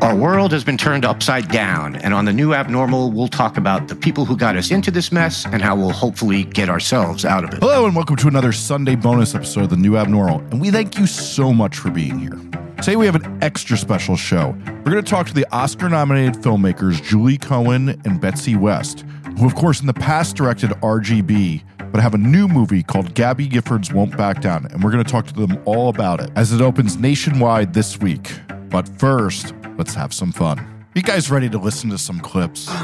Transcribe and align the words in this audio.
Our 0.00 0.14
world 0.14 0.52
has 0.52 0.62
been 0.62 0.76
turned 0.76 1.04
upside 1.04 1.48
down, 1.48 1.96
and 1.96 2.14
on 2.14 2.24
the 2.24 2.32
new 2.32 2.54
abnormal, 2.54 3.10
we'll 3.10 3.26
talk 3.26 3.56
about 3.56 3.88
the 3.88 3.96
people 3.96 4.24
who 4.24 4.36
got 4.36 4.54
us 4.54 4.70
into 4.70 4.92
this 4.92 5.10
mess 5.10 5.44
and 5.46 5.60
how 5.60 5.74
we'll 5.74 5.90
hopefully 5.90 6.44
get 6.44 6.68
ourselves 6.68 7.24
out 7.24 7.42
of 7.42 7.52
it. 7.52 7.58
Hello, 7.58 7.84
and 7.84 7.96
welcome 7.96 8.14
to 8.14 8.28
another 8.28 8.52
Sunday 8.52 8.94
bonus 8.94 9.34
episode 9.34 9.64
of 9.64 9.70
The 9.70 9.76
New 9.76 9.96
Abnormal, 9.96 10.38
and 10.52 10.60
we 10.60 10.70
thank 10.70 10.98
you 10.98 11.08
so 11.08 11.52
much 11.52 11.76
for 11.76 11.90
being 11.90 12.16
here. 12.16 12.38
Today 12.76 12.94
we 12.94 13.06
have 13.06 13.16
an 13.16 13.42
extra 13.42 13.76
special 13.76 14.16
show. 14.16 14.56
We're 14.66 14.92
going 14.92 15.02
to 15.04 15.10
talk 15.10 15.26
to 15.26 15.34
the 15.34 15.46
Oscar 15.52 15.88
nominated 15.88 16.34
filmmakers 16.34 17.02
Julie 17.02 17.36
Cohen 17.36 18.00
and 18.04 18.20
Betsy 18.20 18.54
West, 18.54 19.04
who, 19.36 19.46
of 19.46 19.56
course, 19.56 19.80
in 19.80 19.88
the 19.88 19.94
past 19.94 20.36
directed 20.36 20.70
RBG, 20.70 21.64
but 21.90 22.00
have 22.00 22.14
a 22.14 22.18
new 22.18 22.46
movie 22.46 22.84
called 22.84 23.14
Gabby 23.14 23.48
Giffords 23.48 23.92
Won't 23.92 24.16
Back 24.16 24.42
Down, 24.42 24.66
and 24.66 24.84
we're 24.84 24.92
going 24.92 25.02
to 25.02 25.10
talk 25.10 25.26
to 25.26 25.34
them 25.34 25.60
all 25.64 25.88
about 25.88 26.20
it 26.20 26.30
as 26.36 26.52
it 26.52 26.60
opens 26.60 26.96
nationwide 26.96 27.74
this 27.74 27.98
week. 27.98 28.30
But 28.70 28.88
first, 28.98 29.54
let's 29.76 29.94
have 29.94 30.12
some 30.12 30.32
fun. 30.32 30.84
You 30.94 31.02
guys 31.02 31.30
ready 31.30 31.48
to 31.50 31.58
listen 31.58 31.90
to 31.90 31.98
some 31.98 32.20
clips? 32.20 32.70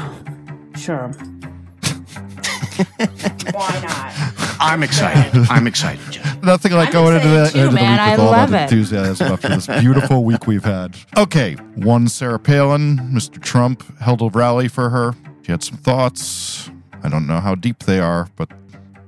Sure. 0.77 1.07
Why 3.53 3.79
not? 3.81 4.11
I'm 4.59 4.83
excited. 4.83 5.47
I'm 5.49 5.67
excited, 5.67 6.01
Jeff. 6.11 6.43
Nothing 6.43 6.73
like 6.73 6.87
I'm 6.87 6.93
going 6.93 7.15
into 7.15 7.27
the, 7.29 7.43
excited 7.45 7.53
too, 7.53 7.59
into 7.67 7.75
the 7.75 7.81
man. 7.81 7.91
week 7.93 7.99
I 8.01 8.11
with 8.11 8.19
all 8.19 8.31
love 8.31 8.49
that 8.51 8.59
it. 8.59 8.73
enthusiasm 8.73 9.27
after 9.31 9.47
this 9.47 9.67
beautiful 9.79 10.25
week 10.25 10.47
we've 10.47 10.65
had. 10.65 10.97
Okay, 11.15 11.53
one 11.75 12.09
Sarah 12.09 12.39
Palin, 12.39 12.97
Mr. 12.97 13.41
Trump 13.41 13.83
held 13.99 14.21
a 14.21 14.27
rally 14.27 14.67
for 14.67 14.89
her. 14.89 15.13
She 15.43 15.53
had 15.53 15.63
some 15.63 15.77
thoughts. 15.77 16.69
I 17.01 17.07
don't 17.07 17.25
know 17.25 17.39
how 17.39 17.55
deep 17.55 17.79
they 17.83 17.99
are, 17.99 18.27
but 18.35 18.49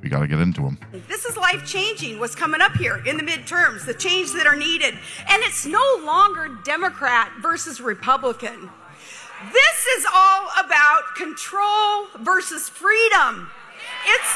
we 0.07 0.11
got 0.11 0.21
to 0.21 0.27
get 0.27 0.39
into 0.39 0.61
them. 0.61 0.77
This 1.09 1.25
is 1.25 1.35
life 1.35 1.65
changing, 1.65 2.17
what's 2.17 2.33
coming 2.33 2.61
up 2.61 2.71
here 2.77 3.03
in 3.05 3.17
the 3.17 3.23
midterms, 3.23 3.85
the 3.85 3.93
change 3.93 4.31
that 4.33 4.47
are 4.47 4.55
needed. 4.55 4.93
And 5.27 5.43
it's 5.43 5.65
no 5.65 5.83
longer 6.05 6.57
Democrat 6.63 7.29
versus 7.41 7.81
Republican. 7.81 8.69
This 9.51 9.77
is 9.97 10.05
all 10.05 10.47
about 10.63 11.01
control 11.17 12.07
versus 12.23 12.69
freedom. 12.69 13.51
It's 14.07 14.31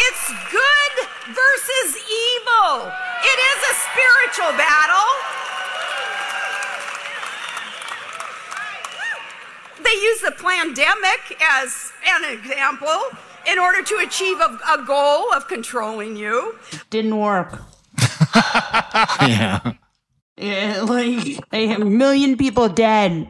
It's 0.00 0.32
good 0.48 0.94
versus 1.28 1.88
evil. 2.08 2.88
It 2.88 3.38
is 3.52 3.60
a 3.68 3.74
spiritual 3.84 4.56
battle. 4.56 5.47
They 9.88 9.94
use 10.02 10.20
the 10.20 10.32
pandemic 10.32 11.40
as 11.40 11.92
an 12.06 12.38
example 12.38 13.00
in 13.50 13.58
order 13.58 13.82
to 13.82 13.94
achieve 14.06 14.38
a, 14.38 14.58
a 14.74 14.84
goal 14.84 15.32
of 15.32 15.48
controlling 15.48 16.14
you. 16.16 16.58
Didn't 16.90 17.16
work. 17.18 17.58
Yeah. 19.22 19.72
Yeah, 20.36 20.82
like 20.82 21.38
a 21.52 21.78
million 21.78 22.36
people 22.36 22.68
dead. 22.68 23.26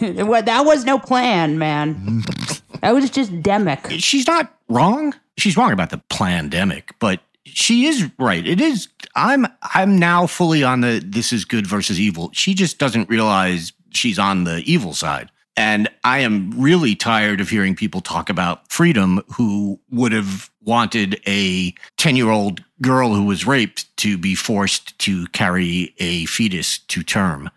What- 0.00 0.46
that 0.46 0.64
was 0.64 0.84
no 0.84 0.98
plan, 0.98 1.58
man. 1.58 2.22
That 2.80 2.94
was 2.94 3.10
just 3.10 3.30
demic. 3.42 4.00
She's 4.00 4.26
not 4.26 4.52
wrong. 4.68 5.14
She's 5.38 5.56
wrong 5.56 5.70
about 5.72 5.90
the 5.90 6.02
pandemic, 6.10 6.94
but 6.98 7.20
she 7.44 7.86
is 7.86 8.10
right. 8.18 8.44
It 8.44 8.60
is. 8.60 8.88
I'm. 9.14 9.46
I'm 9.74 9.96
now 9.98 10.26
fully 10.26 10.64
on 10.64 10.80
the. 10.80 11.00
This 11.04 11.32
is 11.32 11.44
good 11.44 11.64
versus 11.64 12.00
evil. 12.00 12.30
She 12.32 12.54
just 12.54 12.78
doesn't 12.78 13.08
realize 13.08 13.72
she's 13.90 14.18
on 14.18 14.42
the 14.44 14.64
evil 14.66 14.94
side. 14.94 15.30
And 15.56 15.88
I 16.02 16.20
am 16.20 16.50
really 16.56 16.94
tired 16.94 17.40
of 17.40 17.50
hearing 17.50 17.76
people 17.76 18.00
talk 18.00 18.30
about 18.30 18.70
freedom 18.70 19.22
who 19.34 19.78
would 19.90 20.12
have 20.12 20.50
wanted 20.64 21.20
a 21.26 21.74
10 21.98 22.16
year 22.16 22.30
old 22.30 22.64
girl 22.80 23.14
who 23.14 23.24
was 23.24 23.46
raped 23.46 23.94
to 23.98 24.16
be 24.16 24.34
forced 24.34 24.98
to 25.00 25.26
carry 25.28 25.94
a 25.98 26.24
fetus 26.26 26.78
to 26.78 27.02
term. 27.02 27.50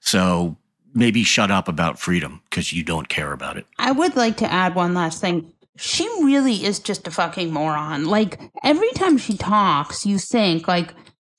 So 0.00 0.56
maybe 0.94 1.22
shut 1.24 1.50
up 1.50 1.68
about 1.68 1.98
freedom 1.98 2.42
because 2.50 2.72
you 2.72 2.82
don't 2.82 3.08
care 3.08 3.32
about 3.32 3.56
it. 3.56 3.66
I 3.78 3.92
would 3.92 4.16
like 4.16 4.36
to 4.38 4.52
add 4.52 4.74
one 4.74 4.94
last 4.94 5.20
thing. 5.20 5.52
She 5.76 6.04
really 6.22 6.64
is 6.64 6.80
just 6.80 7.06
a 7.06 7.10
fucking 7.10 7.52
moron. 7.52 8.06
Like 8.06 8.40
every 8.62 8.90
time 8.92 9.16
she 9.16 9.36
talks, 9.36 10.04
you 10.04 10.18
think 10.18 10.66
like 10.66 10.92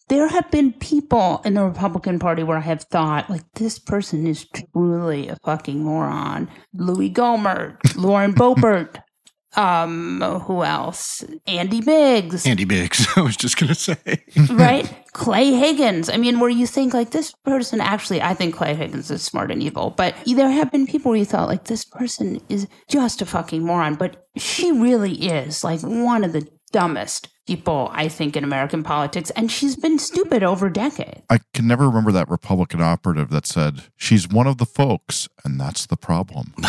there 0.09 0.27
have 0.27 0.49
been 0.51 0.73
people 0.73 1.41
in 1.45 1.53
the 1.53 1.63
Republican 1.63 2.19
Party 2.19 2.43
where 2.43 2.57
I 2.57 2.61
have 2.61 2.83
thought 2.83 3.29
like 3.29 3.43
this 3.53 3.79
person 3.79 4.27
is 4.27 4.45
truly 4.73 5.29
a 5.29 5.37
fucking 5.45 5.83
moron. 5.83 6.49
Louis 6.73 7.11
Gohmert, 7.11 7.77
Lauren 7.95 8.33
Boebert, 8.33 9.01
um, 9.55 10.21
who 10.45 10.63
else? 10.63 11.23
Andy 11.47 11.81
Biggs, 11.81 12.45
Andy 12.45 12.65
Biggs, 12.65 13.07
I 13.15 13.21
was 13.21 13.35
just 13.35 13.57
going 13.57 13.69
to 13.69 13.75
say. 13.75 13.97
right? 14.49 14.91
Clay 15.13 15.53
Higgins. 15.53 16.09
I 16.09 16.17
mean, 16.17 16.39
where 16.39 16.49
you 16.49 16.67
think 16.67 16.93
like 16.93 17.11
this 17.11 17.33
person 17.43 17.81
actually, 17.81 18.21
I 18.21 18.33
think 18.33 18.55
Clay 18.55 18.75
Higgins 18.75 19.09
is 19.09 19.23
smart 19.23 19.51
and 19.51 19.63
evil, 19.63 19.91
but 19.91 20.15
there 20.25 20.51
have 20.51 20.71
been 20.71 20.85
people 20.85 21.11
where 21.11 21.19
you 21.19 21.25
thought 21.25 21.47
like 21.47 21.65
this 21.65 21.83
person 21.83 22.41
is 22.49 22.67
just 22.87 23.21
a 23.21 23.25
fucking 23.25 23.63
moron, 23.63 23.95
but 23.95 24.27
she 24.37 24.71
really 24.71 25.13
is 25.13 25.63
like 25.63 25.81
one 25.81 26.23
of 26.23 26.33
the 26.33 26.47
dumbest 26.69 27.29
people 27.47 27.89
I 27.93 28.07
think 28.07 28.35
in 28.37 28.43
American 28.43 28.83
politics, 28.83 29.31
and 29.31 29.51
she's 29.51 29.75
been 29.75 29.97
stupid 29.99 30.43
over 30.43 30.69
decades. 30.69 31.21
I 31.29 31.39
can 31.53 31.67
never 31.67 31.87
remember 31.87 32.11
that 32.11 32.29
Republican 32.29 32.81
operative 32.81 33.29
that 33.29 33.45
said, 33.47 33.83
She's 33.97 34.27
one 34.29 34.47
of 34.47 34.57
the 34.57 34.65
folks, 34.65 35.27
and 35.43 35.59
that's 35.59 35.85
the 35.85 35.97
problem. 35.97 36.53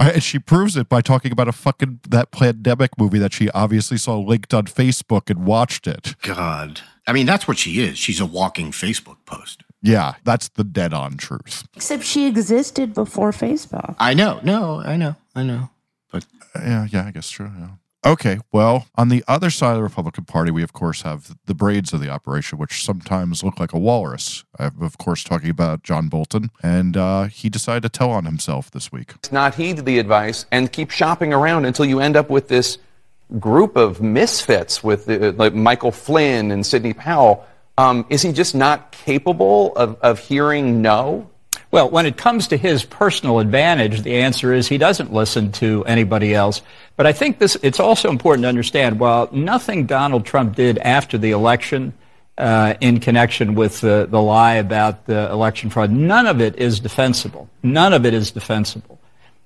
I- 0.00 0.12
and 0.12 0.22
she 0.22 0.38
proves 0.38 0.76
it 0.76 0.88
by 0.88 1.00
talking 1.02 1.30
about 1.32 1.46
a 1.48 1.52
fucking 1.52 2.00
that 2.08 2.30
pandemic 2.30 2.98
movie 2.98 3.18
that 3.18 3.32
she 3.34 3.50
obviously 3.50 3.98
saw 3.98 4.18
linked 4.18 4.54
on 4.54 4.64
Facebook 4.64 5.28
and 5.28 5.44
watched 5.44 5.86
it. 5.86 6.14
God. 6.22 6.80
I 7.06 7.12
mean, 7.12 7.26
that's 7.26 7.46
what 7.46 7.58
she 7.58 7.80
is. 7.82 7.98
She's 7.98 8.18
a 8.18 8.24
walking 8.24 8.70
Facebook 8.70 9.16
post. 9.26 9.62
Yeah, 9.82 10.14
that's 10.24 10.48
the 10.48 10.64
dead 10.64 10.94
on 10.94 11.18
truth. 11.18 11.66
Except 11.76 12.02
she 12.02 12.26
existed 12.26 12.94
before 12.94 13.30
Facebook. 13.32 13.94
I 13.98 14.14
know. 14.14 14.40
No, 14.42 14.80
I 14.80 14.96
know. 14.96 15.16
I 15.34 15.42
know. 15.42 15.68
But 16.10 16.24
uh, 16.54 16.60
Yeah, 16.62 16.86
yeah, 16.90 17.04
I 17.06 17.10
guess 17.10 17.28
true. 17.28 17.50
Yeah. 17.58 17.68
Okay, 18.06 18.38
well, 18.52 18.86
on 18.96 19.08
the 19.08 19.24
other 19.26 19.48
side 19.48 19.70
of 19.70 19.76
the 19.76 19.82
Republican 19.82 20.24
Party, 20.24 20.50
we 20.50 20.62
of 20.62 20.74
course 20.74 21.02
have 21.02 21.36
the 21.46 21.54
braids 21.54 21.94
of 21.94 22.00
the 22.00 22.10
operation, 22.10 22.58
which 22.58 22.84
sometimes 22.84 23.42
look 23.42 23.58
like 23.58 23.72
a 23.72 23.78
walrus. 23.78 24.44
I'm, 24.58 24.82
of 24.82 24.98
course, 24.98 25.24
talking 25.24 25.48
about 25.48 25.82
John 25.82 26.08
Bolton, 26.08 26.50
and 26.62 26.98
uh, 26.98 27.24
he 27.24 27.48
decided 27.48 27.82
to 27.84 27.88
tell 27.88 28.10
on 28.10 28.26
himself 28.26 28.70
this 28.70 28.92
week. 28.92 29.14
not 29.32 29.54
heed 29.54 29.86
the 29.86 29.98
advice 29.98 30.44
and 30.52 30.70
keep 30.70 30.90
shopping 30.90 31.32
around 31.32 31.64
until 31.64 31.86
you 31.86 32.00
end 32.00 32.14
up 32.14 32.28
with 32.28 32.48
this 32.48 32.76
group 33.40 33.74
of 33.74 34.02
misfits 34.02 34.84
with 34.84 35.08
uh, 35.08 35.32
like 35.36 35.54
Michael 35.54 35.92
Flynn 35.92 36.50
and 36.50 36.66
Sidney 36.66 36.92
Powell. 36.92 37.46
Um, 37.78 38.04
is 38.10 38.20
he 38.20 38.32
just 38.32 38.54
not 38.54 38.92
capable 38.92 39.74
of, 39.76 39.98
of 40.02 40.18
hearing 40.18 40.82
no? 40.82 41.30
Well, 41.74 41.90
when 41.90 42.06
it 42.06 42.16
comes 42.16 42.46
to 42.46 42.56
his 42.56 42.84
personal 42.84 43.40
advantage, 43.40 44.02
the 44.02 44.18
answer 44.18 44.52
is 44.52 44.68
he 44.68 44.78
doesn't 44.78 45.12
listen 45.12 45.50
to 45.54 45.84
anybody 45.86 46.32
else. 46.32 46.62
But 46.94 47.08
I 47.08 47.12
think 47.12 47.40
this, 47.40 47.56
it's 47.64 47.80
also 47.80 48.10
important 48.10 48.44
to 48.44 48.48
understand 48.48 49.00
while 49.00 49.28
nothing 49.32 49.86
Donald 49.86 50.24
Trump 50.24 50.54
did 50.54 50.78
after 50.78 51.18
the 51.18 51.32
election 51.32 51.92
uh, 52.38 52.74
in 52.80 53.00
connection 53.00 53.56
with 53.56 53.80
the, 53.80 54.06
the 54.08 54.22
lie 54.22 54.54
about 54.54 55.06
the 55.06 55.28
election 55.32 55.68
fraud, 55.68 55.90
none 55.90 56.28
of 56.28 56.40
it 56.40 56.54
is 56.60 56.78
defensible. 56.78 57.48
None 57.64 57.92
of 57.92 58.06
it 58.06 58.14
is 58.14 58.30
defensible. 58.30 59.00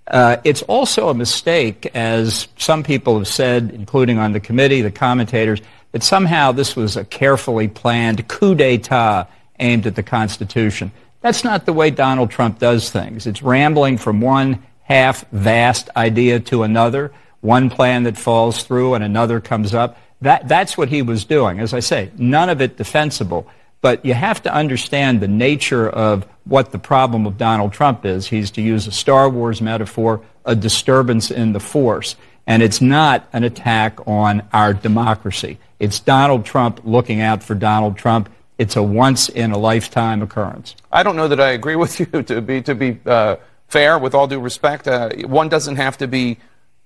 Uh, 0.06 0.36
it's 0.44 0.60
also 0.64 1.08
a 1.08 1.14
mistake, 1.14 1.90
as 1.94 2.46
some 2.58 2.82
people 2.82 3.16
have 3.16 3.26
said, 3.26 3.70
including 3.70 4.18
on 4.18 4.34
the 4.34 4.40
committee, 4.40 4.82
the 4.82 4.90
commentators, 4.90 5.62
that 5.92 6.02
somehow 6.02 6.52
this 6.52 6.76
was 6.76 6.94
a 6.94 7.06
carefully 7.06 7.68
planned 7.68 8.28
coup 8.28 8.54
d'etat 8.54 9.28
aimed 9.60 9.86
at 9.86 9.94
the 9.96 10.02
Constitution. 10.02 10.92
That's 11.20 11.44
not 11.44 11.66
the 11.66 11.72
way 11.72 11.90
Donald 11.90 12.30
Trump 12.30 12.58
does 12.58 12.90
things. 12.90 13.26
It's 13.26 13.42
rambling 13.42 13.98
from 13.98 14.20
one 14.20 14.62
half 14.82 15.28
vast 15.30 15.90
idea 15.96 16.40
to 16.40 16.62
another, 16.62 17.12
one 17.40 17.70
plan 17.70 18.04
that 18.04 18.16
falls 18.16 18.62
through 18.62 18.94
and 18.94 19.04
another 19.04 19.40
comes 19.40 19.74
up. 19.74 19.98
That, 20.20 20.48
that's 20.48 20.76
what 20.76 20.88
he 20.88 21.02
was 21.02 21.24
doing. 21.24 21.60
As 21.60 21.74
I 21.74 21.80
say, 21.80 22.10
none 22.16 22.48
of 22.48 22.60
it 22.60 22.76
defensible. 22.76 23.48
But 23.80 24.04
you 24.04 24.14
have 24.14 24.42
to 24.42 24.52
understand 24.52 25.20
the 25.20 25.28
nature 25.28 25.88
of 25.88 26.26
what 26.44 26.72
the 26.72 26.78
problem 26.78 27.26
of 27.26 27.38
Donald 27.38 27.72
Trump 27.72 28.04
is. 28.04 28.26
He's, 28.26 28.50
to 28.52 28.62
use 28.62 28.86
a 28.86 28.92
Star 28.92 29.28
Wars 29.28 29.60
metaphor, 29.60 30.20
a 30.44 30.56
disturbance 30.56 31.30
in 31.30 31.52
the 31.52 31.60
force. 31.60 32.16
And 32.46 32.62
it's 32.62 32.80
not 32.80 33.28
an 33.32 33.44
attack 33.44 33.98
on 34.06 34.42
our 34.52 34.72
democracy. 34.74 35.58
It's 35.78 36.00
Donald 36.00 36.44
Trump 36.44 36.80
looking 36.82 37.20
out 37.20 37.42
for 37.42 37.54
Donald 37.54 37.96
Trump. 37.96 38.30
It's 38.58 38.74
a 38.76 38.82
once 38.82 39.28
in 39.28 39.52
a 39.52 39.58
lifetime 39.58 40.20
occurrence. 40.20 40.74
I 40.90 41.02
don't 41.04 41.16
know 41.16 41.28
that 41.28 41.40
I 41.40 41.50
agree 41.50 41.76
with 41.76 42.00
you. 42.12 42.22
To 42.22 42.40
be 42.42 42.60
to 42.62 42.74
be 42.74 42.98
uh, 43.06 43.36
fair, 43.68 43.98
with 43.98 44.14
all 44.14 44.26
due 44.26 44.40
respect, 44.40 44.88
uh, 44.88 45.10
one 45.26 45.48
doesn't 45.48 45.76
have 45.76 45.96
to 45.98 46.08
be 46.08 46.38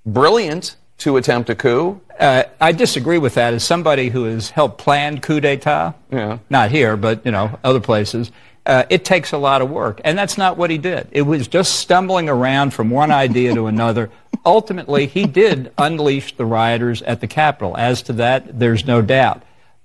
brilliant 0.05 0.77
to 0.99 1.17
attempt 1.17 1.51
a 1.51 1.55
coup. 1.55 2.01
Uh, 2.19 2.45
I 2.61 2.73
disagree 2.73 3.19
with 3.19 3.35
that. 3.35 3.55
As 3.55 3.65
somebody 3.65 4.11
who 4.11 4.25
has 4.25 4.51
helped 4.51 4.79
plan 4.79 5.21
coup 5.21 5.41
d'état, 5.41 5.95
yeah. 6.11 6.39
not 6.51 6.71
here, 6.71 6.97
but 6.97 7.25
you 7.25 7.33
know 7.33 7.59
other 7.65 7.81
places, 7.81 8.31
uh, 8.67 8.85
it 8.91 9.05
takes 9.05 9.33
a 9.33 9.39
lot 9.39 9.63
of 9.63 9.71
work, 9.71 10.01
and 10.05 10.17
that's 10.17 10.39
not 10.39 10.57
what 10.57 10.71
he 10.71 10.79
did. 10.79 11.09
It 11.11 11.23
was 11.23 11.49
just 11.49 11.77
stumbling 11.81 12.29
around 12.29 12.73
from 12.73 12.91
one 12.91 13.11
idea 13.11 13.55
to 13.55 13.67
another. 13.67 14.11
Ultimately, 14.45 15.07
he 15.07 15.27
did 15.27 15.73
unleash 15.79 16.37
the 16.37 16.45
rioters 16.45 17.03
at 17.03 17.21
the 17.21 17.27
Capitol. 17.27 17.77
As 17.77 18.03
to 18.03 18.13
that, 18.15 18.59
there's 18.59 18.87
no 18.87 19.01
doubt. 19.03 19.43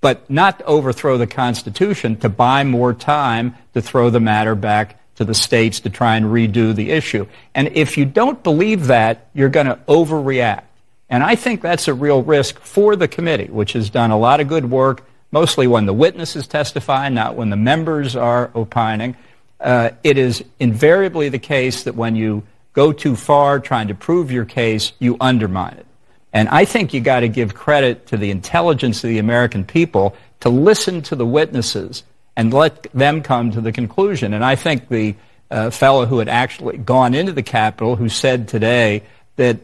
But 0.07 0.30
not 0.30 0.59
to 0.59 0.65
overthrow 0.65 1.18
the 1.18 1.27
Constitution, 1.27 2.15
to 2.19 2.30
buy 2.30 2.63
more 2.63 2.94
time 2.94 3.57
to 3.74 3.81
throw 3.81 4.09
the 4.09 4.21
matter 4.21 4.56
back 4.56 4.98
to 5.15 5.25
the 5.25 5.33
states 5.33 5.81
to 5.81 5.89
try 5.89 6.15
and 6.15 6.27
redo 6.27 6.74
the 6.74 6.92
issue. 6.92 7.27
And 7.54 7.68
if 7.75 7.98
you 7.98 8.06
don't 8.06 8.42
believe 8.42 8.88
that, 8.88 9.27
you're 9.33 9.50
going 9.50 9.65
to 9.68 9.77
overreact. 9.89 10.63
And 11.09 11.25
I 11.25 11.36
think 11.36 11.62
that's 11.62 11.89
a 11.89 11.94
real 11.94 12.24
risk 12.24 12.57
for 12.62 12.95
the 12.95 13.09
committee, 13.09 13.50
which 13.51 13.74
has 13.74 13.89
done 13.89 14.12
a 14.12 14.18
lot 14.18 14.39
of 14.39 14.48
good 14.48 14.71
work, 14.71 15.04
mostly 15.30 15.68
when 15.68 15.86
the 15.86 15.94
witnesses 15.94 16.48
testify, 16.48 17.10
not 17.10 17.36
when 17.36 17.50
the 17.50 17.57
members 17.57 18.15
are 18.15 18.50
opining. 18.56 19.18
Uh, 19.60 19.89
it 20.06 20.18
is 20.18 20.42
invariably 20.57 21.27
the 21.27 21.38
case 21.38 21.83
that 21.83 21.95
when 21.95 22.15
you 22.15 22.44
go 22.71 22.94
too 22.94 23.18
far 23.18 23.60
trying 23.60 23.89
to 23.89 23.94
prove 23.94 24.31
your 24.31 24.45
case, 24.45 24.94
you 25.00 25.18
undermine 25.19 25.74
it. 25.74 25.87
And 26.38 26.48
I 26.50 26.66
think 26.66 26.94
you 26.94 27.01
got 27.01 27.22
to 27.22 27.28
give 27.28 27.56
credit 27.56 28.06
to 28.07 28.18
the 28.18 28.30
intelligence 28.30 29.04
of 29.04 29.10
the 29.10 29.18
American 29.18 29.66
people 29.66 30.16
to 30.42 30.50
listen 30.50 31.01
to 31.01 31.16
the 31.16 31.25
witnesses 31.25 32.04
and 32.36 32.54
let 32.54 32.84
them 32.94 33.24
come 33.24 33.50
to 33.54 33.60
the 33.60 33.72
conclusion. 33.72 34.36
And 34.36 34.45
I 34.45 34.56
think 34.56 34.88
the 34.88 35.16
uh, 35.50 35.72
fellow 35.72 36.06
who 36.06 36.19
had 36.19 36.30
actually 36.30 36.78
gone 36.78 37.16
into 37.16 37.31
the 37.31 37.42
Capitol, 37.42 37.95
who 37.95 38.07
said 38.07 38.48
today 38.48 39.01
that 39.38 39.57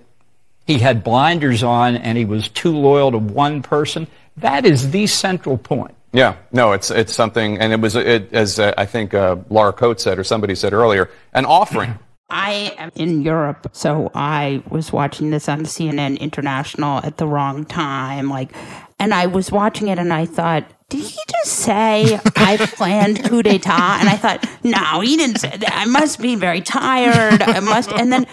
he 0.66 0.80
had 0.80 1.04
blinders 1.04 1.62
on 1.62 1.96
and 1.96 2.18
he 2.18 2.26
was 2.26 2.50
too 2.50 2.76
loyal 2.76 3.12
to 3.12 3.20
one 3.20 3.62
person. 3.62 4.08
That 4.38 4.66
is 4.66 4.90
the 4.90 5.06
central 5.06 5.60
point. 5.60 5.94
Yeah, 6.12 6.38
no, 6.52 6.72
it's 6.72 6.90
it's 6.90 7.14
something, 7.14 7.60
and 7.60 7.72
it 7.72 7.82
was 7.82 7.96
it, 7.96 8.34
as 8.34 8.60
uh, 8.60 8.74
I 8.80 8.88
think 8.88 9.14
uh, 9.14 9.36
Laura 9.50 9.74
Coates 9.74 10.02
said 10.02 10.18
or 10.18 10.24
somebody 10.24 10.56
said 10.56 10.74
earlier, 10.74 11.12
an 11.34 11.46
offering. 11.46 12.00
I 12.34 12.74
am 12.80 12.92
in 12.96 13.22
Europe, 13.22 13.70
so 13.74 14.12
I 14.16 14.64
was 14.70 14.92
watching 14.92 15.30
this 15.30 15.48
on 15.48 15.66
CNN 15.66 16.20
International 16.20 16.98
at 17.04 17.18
the 17.18 17.28
wrong 17.28 17.64
time, 17.64 18.28
like, 18.30 18.52
and 19.00 19.14
I 19.14 19.28
was 19.28 19.52
watching 19.52 19.88
it 19.88 20.00
and 20.00 20.12
I 20.12 20.26
thought, 20.26 20.66
did 20.90 21.04
he 21.04 21.20
just 21.28 21.54
say 21.58 22.20
I 22.36 22.58
planned 22.58 23.24
coup 23.24 23.44
d'état? 23.44 24.00
And 24.00 24.10
I 24.10 24.16
thought, 24.16 24.48
no, 24.64 25.02
he 25.02 25.18
didn't 25.18 25.38
say 25.38 25.56
that. 25.58 25.74
I 25.76 25.86
must 25.86 26.20
be 26.20 26.36
very 26.36 26.62
tired. 26.62 27.42
I 27.42 27.60
must. 27.60 27.92
And 27.92 28.12
then, 28.12 28.26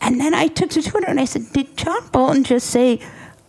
and 0.00 0.20
then 0.20 0.34
I 0.34 0.48
took 0.48 0.70
to 0.70 0.82
Twitter 0.82 1.08
and 1.08 1.20
I 1.20 1.24
said, 1.24 1.52
did 1.52 1.76
John 1.76 2.08
Bolton 2.12 2.44
just 2.44 2.68
say? 2.68 3.00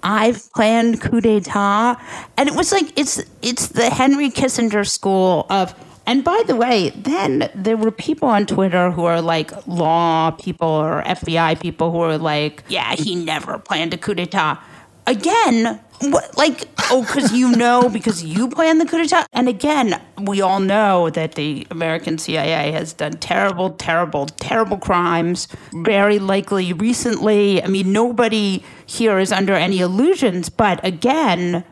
I've 0.04 0.52
planned 0.54 1.02
coup 1.02 1.20
d'état, 1.22 2.00
and 2.38 2.48
it 2.48 2.56
was 2.56 2.72
like 2.72 2.98
it's 2.98 3.20
it's 3.42 3.70
the 3.70 3.90
Henry 3.90 4.30
Kissinger 4.30 4.88
school 4.88 5.48
of. 5.50 5.74
And 6.08 6.24
by 6.24 6.42
the 6.48 6.56
way, 6.56 6.92
then 6.92 7.52
there 7.54 7.76
were 7.76 7.92
people 7.92 8.30
on 8.30 8.46
Twitter 8.46 8.92
who 8.92 9.04
are 9.04 9.22
like 9.22 9.52
law 9.68 10.32
people 10.32 10.70
or 10.70 11.04
FBI 11.04 11.60
people 11.60 11.92
who 11.92 12.00
are 12.00 12.18
like, 12.18 12.64
yeah, 12.70 12.96
he 12.96 13.14
never 13.14 13.60
planned 13.60 13.94
a 13.94 13.98
coup 13.98 14.16
d'état. 14.16 14.58
Again, 15.06 15.82
what, 16.00 16.38
like, 16.38 16.64
oh, 16.90 17.02
because 17.02 17.34
you 17.34 17.52
know, 17.52 17.90
because 17.94 18.24
you 18.24 18.48
planned 18.48 18.80
the 18.80 18.86
coup 18.86 19.02
d'etat. 19.02 19.28
And 19.34 19.50
again, 19.50 20.02
we 20.18 20.40
all 20.40 20.62
know 20.62 21.10
that 21.10 21.36
the 21.36 21.68
American 21.72 22.18
CIA 22.18 22.72
has 22.72 22.94
done 22.94 23.18
terrible, 23.18 23.72
terrible, 23.72 24.28
terrible 24.28 24.78
crimes, 24.78 25.50
very 25.74 26.20
likely 26.20 26.72
recently. 26.72 27.62
I 27.62 27.68
mean, 27.68 27.92
nobody 27.92 28.64
here 28.86 29.20
is 29.20 29.34
under 29.34 29.54
any 29.54 29.80
illusions. 29.80 30.48
But 30.48 30.80
again, 30.86 31.66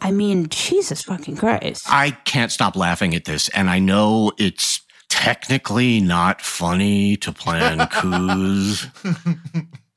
I 0.00 0.10
mean, 0.10 0.48
Jesus 0.48 1.02
fucking 1.02 1.36
Christ. 1.36 1.84
I 1.88 2.10
can't 2.10 2.52
stop 2.52 2.76
laughing 2.76 3.14
at 3.14 3.24
this. 3.24 3.48
And 3.50 3.70
I 3.70 3.78
know 3.78 4.32
it's 4.38 4.80
technically 5.08 6.00
not 6.00 6.40
funny 6.42 7.16
to 7.16 7.32
plan 7.32 7.86
coups. 7.90 8.86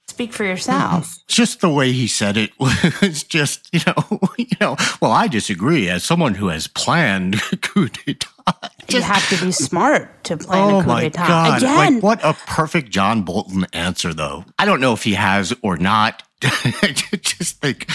Speak 0.08 0.34
for 0.34 0.44
yourself. 0.44 1.16
just 1.28 1.62
the 1.62 1.70
way 1.70 1.92
he 1.94 2.08
said 2.08 2.36
it 2.36 2.52
was 2.60 3.24
just, 3.24 3.70
you 3.72 3.80
know, 3.88 4.20
you 4.38 4.48
know. 4.60 4.76
Well, 5.02 5.12
I 5.12 5.28
disagree. 5.28 5.88
As 5.90 6.04
someone 6.04 6.36
who 6.36 6.48
has 6.50 6.68
planned 6.68 7.40
coup 7.62 7.88
d'état, 7.88 8.72
you 8.90 9.02
have 9.02 9.28
to 9.30 9.46
be 9.46 9.52
smart 9.52 10.24
to 10.26 10.36
plan 10.36 10.74
oh 10.74 10.80
a 10.80 10.84
coup 10.84 10.88
my 10.90 11.02
d'etat. 11.04 11.28
god! 11.28 11.58
Again, 11.62 11.94
Like 11.96 12.04
what 12.04 12.20
a 12.26 12.34
perfect 12.48 12.90
John 12.90 13.22
Bolton 13.24 13.66
answer, 13.72 14.14
though. 14.14 14.44
I 14.58 14.66
don't 14.66 14.82
know 14.82 14.94
if 14.94 15.04
he 15.04 15.14
has 15.14 15.54
or 15.62 15.78
not. 15.78 16.24
Just 17.22 17.62
like 17.64 17.90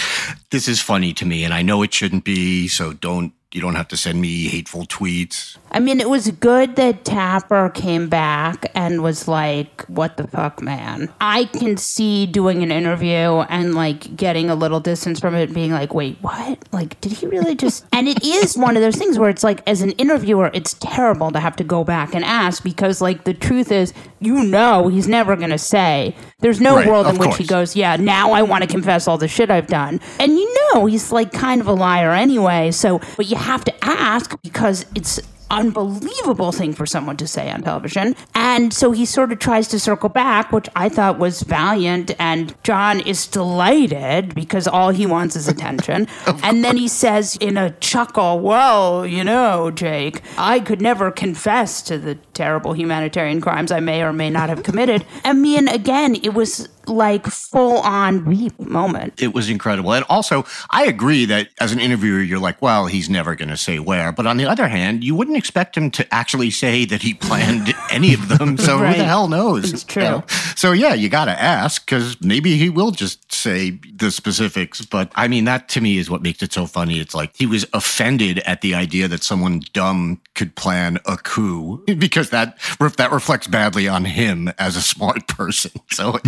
this 0.51 0.67
is 0.67 0.81
funny 0.81 1.13
to 1.13 1.25
me, 1.25 1.43
and 1.43 1.53
I 1.53 1.61
know 1.61 1.81
it 1.81 1.93
shouldn't 1.93 2.23
be. 2.23 2.67
So 2.67 2.93
don't 2.93 3.33
you 3.51 3.61
don't 3.61 3.75
have 3.75 3.87
to 3.89 3.97
send 3.97 4.21
me 4.21 4.47
hateful 4.47 4.85
tweets. 4.85 5.57
I 5.75 5.79
mean, 5.79 5.99
it 5.99 6.09
was 6.09 6.31
good 6.31 6.77
that 6.77 7.03
Tapper 7.03 7.67
came 7.69 8.07
back 8.07 8.71
and 8.75 9.03
was 9.03 9.27
like, 9.27 9.81
what 9.89 10.15
the 10.15 10.25
fuck, 10.25 10.61
man? 10.61 11.13
I 11.19 11.43
can 11.45 11.75
see 11.75 12.25
doing 12.25 12.63
an 12.63 12.71
interview 12.71 13.41
and 13.49 13.75
like 13.75 14.15
getting 14.15 14.49
a 14.49 14.55
little 14.55 14.79
distance 14.79 15.19
from 15.19 15.35
it, 15.35 15.53
being 15.53 15.73
like, 15.73 15.93
wait, 15.93 16.17
what? 16.21 16.59
Like, 16.71 17.01
did 17.01 17.11
he 17.11 17.27
really 17.27 17.55
just. 17.55 17.85
and 17.93 18.07
it 18.07 18.23
is 18.23 18.57
one 18.57 18.77
of 18.77 18.83
those 18.83 18.95
things 18.95 19.19
where 19.19 19.29
it's 19.29 19.43
like, 19.43 19.67
as 19.67 19.81
an 19.81 19.91
interviewer, 19.91 20.49
it's 20.53 20.75
terrible 20.75 21.29
to 21.31 21.41
have 21.41 21.57
to 21.57 21.65
go 21.65 21.83
back 21.83 22.15
and 22.15 22.23
ask 22.23 22.63
because, 22.63 23.01
like, 23.01 23.25
the 23.25 23.33
truth 23.33 23.69
is, 23.69 23.93
you 24.21 24.45
know, 24.45 24.87
he's 24.87 25.09
never 25.09 25.35
going 25.35 25.49
to 25.49 25.57
say. 25.57 26.15
There's 26.39 26.61
no 26.61 26.77
Right, 26.77 26.87
world 26.87 27.07
in 27.07 27.17
which 27.17 27.31
course. 27.31 27.37
he 27.37 27.43
goes, 27.45 27.75
yeah, 27.75 27.97
now 27.97 28.31
I 28.31 28.43
want 28.43 28.63
to 28.63 28.69
confess 28.69 29.09
all 29.09 29.17
the 29.17 29.27
shit 29.27 29.51
I've 29.51 29.67
done. 29.67 29.99
And 30.21 30.37
you 30.37 30.57
know, 30.73 30.85
he's 30.85 31.11
like 31.11 31.33
kind 31.33 31.59
of 31.59 31.67
a 31.67 31.73
liar 31.73 32.11
anyway. 32.11 32.71
So, 32.71 33.01
but 33.17 33.25
you 33.25 33.35
have 33.35 33.65
to 33.65 33.85
ask 33.85 34.39
because 34.41 34.85
it's 34.95 35.19
unbelievable 35.49 36.51
thing 36.51 36.73
for 36.73 36.85
someone 36.85 37.17
to 37.17 37.27
say 37.27 37.49
on 37.51 37.63
television. 37.63 38.15
And 38.33 38.73
so 38.73 38.91
he 38.91 39.05
sort 39.05 39.31
of 39.31 39.39
tries 39.39 39.67
to 39.69 39.79
circle 39.79 40.09
back, 40.09 40.51
which 40.51 40.67
I 40.75 40.89
thought 40.89 41.19
was 41.19 41.41
valiant. 41.41 42.11
And 42.19 42.55
John 42.63 42.99
is 42.99 43.27
delighted 43.27 44.35
because 44.35 44.67
all 44.67 44.89
he 44.89 45.05
wants 45.05 45.35
is 45.35 45.47
attention. 45.47 46.07
and 46.43 46.63
then 46.63 46.77
he 46.77 46.87
says 46.87 47.35
in 47.37 47.57
a 47.57 47.71
chuckle, 47.71 48.39
Well, 48.39 49.05
you 49.05 49.23
know, 49.23 49.71
Jake, 49.71 50.21
I 50.37 50.59
could 50.59 50.81
never 50.81 51.11
confess 51.11 51.81
to 51.83 51.97
the 51.97 52.15
terrible 52.33 52.73
humanitarian 52.73 53.41
crimes 53.41 53.71
I 53.71 53.79
may 53.79 54.03
or 54.03 54.13
may 54.13 54.29
not 54.29 54.49
have 54.49 54.63
committed. 54.63 55.05
I 55.23 55.33
mean, 55.33 55.67
again, 55.67 56.15
it 56.15 56.33
was 56.33 56.69
like 56.87 57.25
full 57.27 57.79
on 57.79 58.25
weep 58.25 58.57
moment. 58.59 59.21
It 59.21 59.33
was 59.33 59.49
incredible. 59.49 59.93
And 59.93 60.05
also, 60.09 60.45
I 60.69 60.85
agree 60.85 61.25
that 61.25 61.49
as 61.59 61.71
an 61.71 61.79
interviewer, 61.79 62.21
you're 62.21 62.39
like, 62.39 62.61
well, 62.61 62.85
he's 62.87 63.09
never 63.09 63.35
going 63.35 63.49
to 63.49 63.57
say 63.57 63.79
where. 63.79 64.11
But 64.11 64.27
on 64.27 64.37
the 64.37 64.45
other 64.45 64.67
hand, 64.67 65.03
you 65.03 65.15
wouldn't 65.15 65.37
expect 65.37 65.75
him 65.75 65.91
to 65.91 66.13
actually 66.13 66.51
say 66.51 66.85
that 66.85 67.01
he 67.01 67.13
planned 67.25 67.73
any 67.91 68.13
of 68.13 68.27
them. 68.29 68.57
So 68.57 68.77
who 68.77 68.83
the 68.85 69.03
hell 69.03 69.27
knows? 69.27 69.71
It's 69.71 69.83
true. 69.83 70.03
you 70.03 70.09
know? 70.09 70.23
So 70.55 70.71
yeah, 70.71 70.93
you 70.93 71.09
got 71.09 71.25
to 71.25 71.41
ask 71.41 71.85
because 71.85 72.19
maybe 72.21 72.57
he 72.57 72.69
will 72.69 72.91
just 72.91 73.31
say 73.31 73.71
the 73.71 74.11
specifics. 74.11 74.85
But 74.85 75.11
I 75.15 75.27
mean, 75.27 75.45
that 75.45 75.69
to 75.69 75.81
me 75.81 75.97
is 75.97 76.09
what 76.09 76.21
makes 76.21 76.41
it 76.41 76.53
so 76.53 76.65
funny. 76.65 76.99
It's 76.99 77.15
like 77.15 77.35
he 77.35 77.45
was 77.45 77.65
offended 77.73 78.39
at 78.39 78.61
the 78.61 78.75
idea 78.75 79.07
that 79.07 79.23
someone 79.23 79.61
dumb 79.73 80.21
could 80.33 80.55
plan 80.55 80.99
a 81.05 81.17
coup 81.17 81.83
because 81.97 82.29
that 82.29 82.57
that 82.97 83.11
reflects 83.11 83.47
badly 83.47 83.87
on 83.87 84.05
him 84.05 84.49
as 84.57 84.75
a 84.75 84.81
smart 84.81 85.27
person. 85.37 85.71
So 85.91 86.19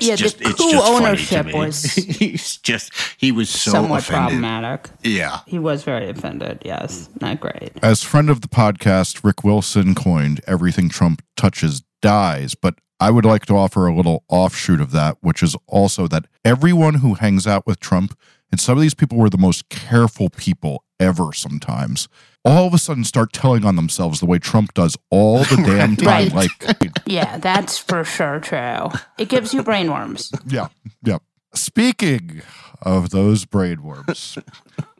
it's 0.00 0.06
Yeah, 0.08 0.16
the 0.16 0.22
just 0.22 0.40
it's 0.40 0.54
coup 0.54 0.70
just 0.70 0.88
ownership 0.90 1.28
funny 1.46 1.52
to 1.52 1.58
me. 1.58 1.64
was 1.66 1.82
he's 1.94 2.56
just 2.58 2.92
he 3.18 3.32
was 3.32 3.48
so 3.50 3.70
Somewhat 3.72 4.00
offended. 4.00 4.28
problematic. 4.40 4.90
Yeah. 5.02 5.40
He 5.46 5.58
was 5.58 5.82
very 5.84 6.08
offended. 6.08 6.62
Yes, 6.64 7.08
not 7.20 7.40
great. 7.40 7.72
As 7.82 8.02
friend 8.02 8.30
of 8.30 8.40
the 8.40 8.48
podcast, 8.48 9.22
Rick 9.24 9.44
Wilson 9.44 9.94
coined 9.94 10.40
everything 10.46 10.88
Trump 10.88 11.22
touches 11.36 11.82
dies. 12.02 12.54
But 12.54 12.74
I 12.98 13.10
would 13.10 13.24
like 13.24 13.46
to 13.46 13.54
offer 13.54 13.86
a 13.86 13.94
little 13.94 14.24
offshoot 14.28 14.80
of 14.80 14.90
that, 14.92 15.16
which 15.20 15.42
is 15.42 15.56
also 15.66 16.06
that 16.08 16.26
everyone 16.44 16.94
who 16.96 17.14
hangs 17.14 17.46
out 17.46 17.66
with 17.66 17.80
Trump 17.80 18.18
and 18.52 18.60
some 18.60 18.76
of 18.76 18.82
these 18.82 18.94
people 18.94 19.16
were 19.16 19.30
the 19.30 19.38
most 19.38 19.68
careful 19.68 20.28
people 20.28 20.82
ever 20.98 21.32
sometimes, 21.32 22.08
all 22.44 22.66
of 22.66 22.74
a 22.74 22.78
sudden 22.78 23.04
start 23.04 23.32
telling 23.32 23.64
on 23.64 23.76
themselves 23.76 24.20
the 24.20 24.26
way 24.26 24.38
Trump 24.38 24.72
does 24.74 24.96
all 25.10 25.38
the 25.44 25.56
damn 25.66 25.96
time. 25.96 26.28
Right. 26.30 26.32
Like, 26.34 26.90
Yeah, 27.06 27.38
that's 27.38 27.78
for 27.78 28.04
sure 28.04 28.40
true. 28.40 28.88
It 29.18 29.28
gives 29.28 29.52
you 29.52 29.62
brainworms. 29.62 30.32
yeah, 30.46 30.68
yeah. 31.04 31.18
Speaking 31.54 32.42
of 32.82 33.10
those 33.10 33.44
brainworms, 33.44 34.42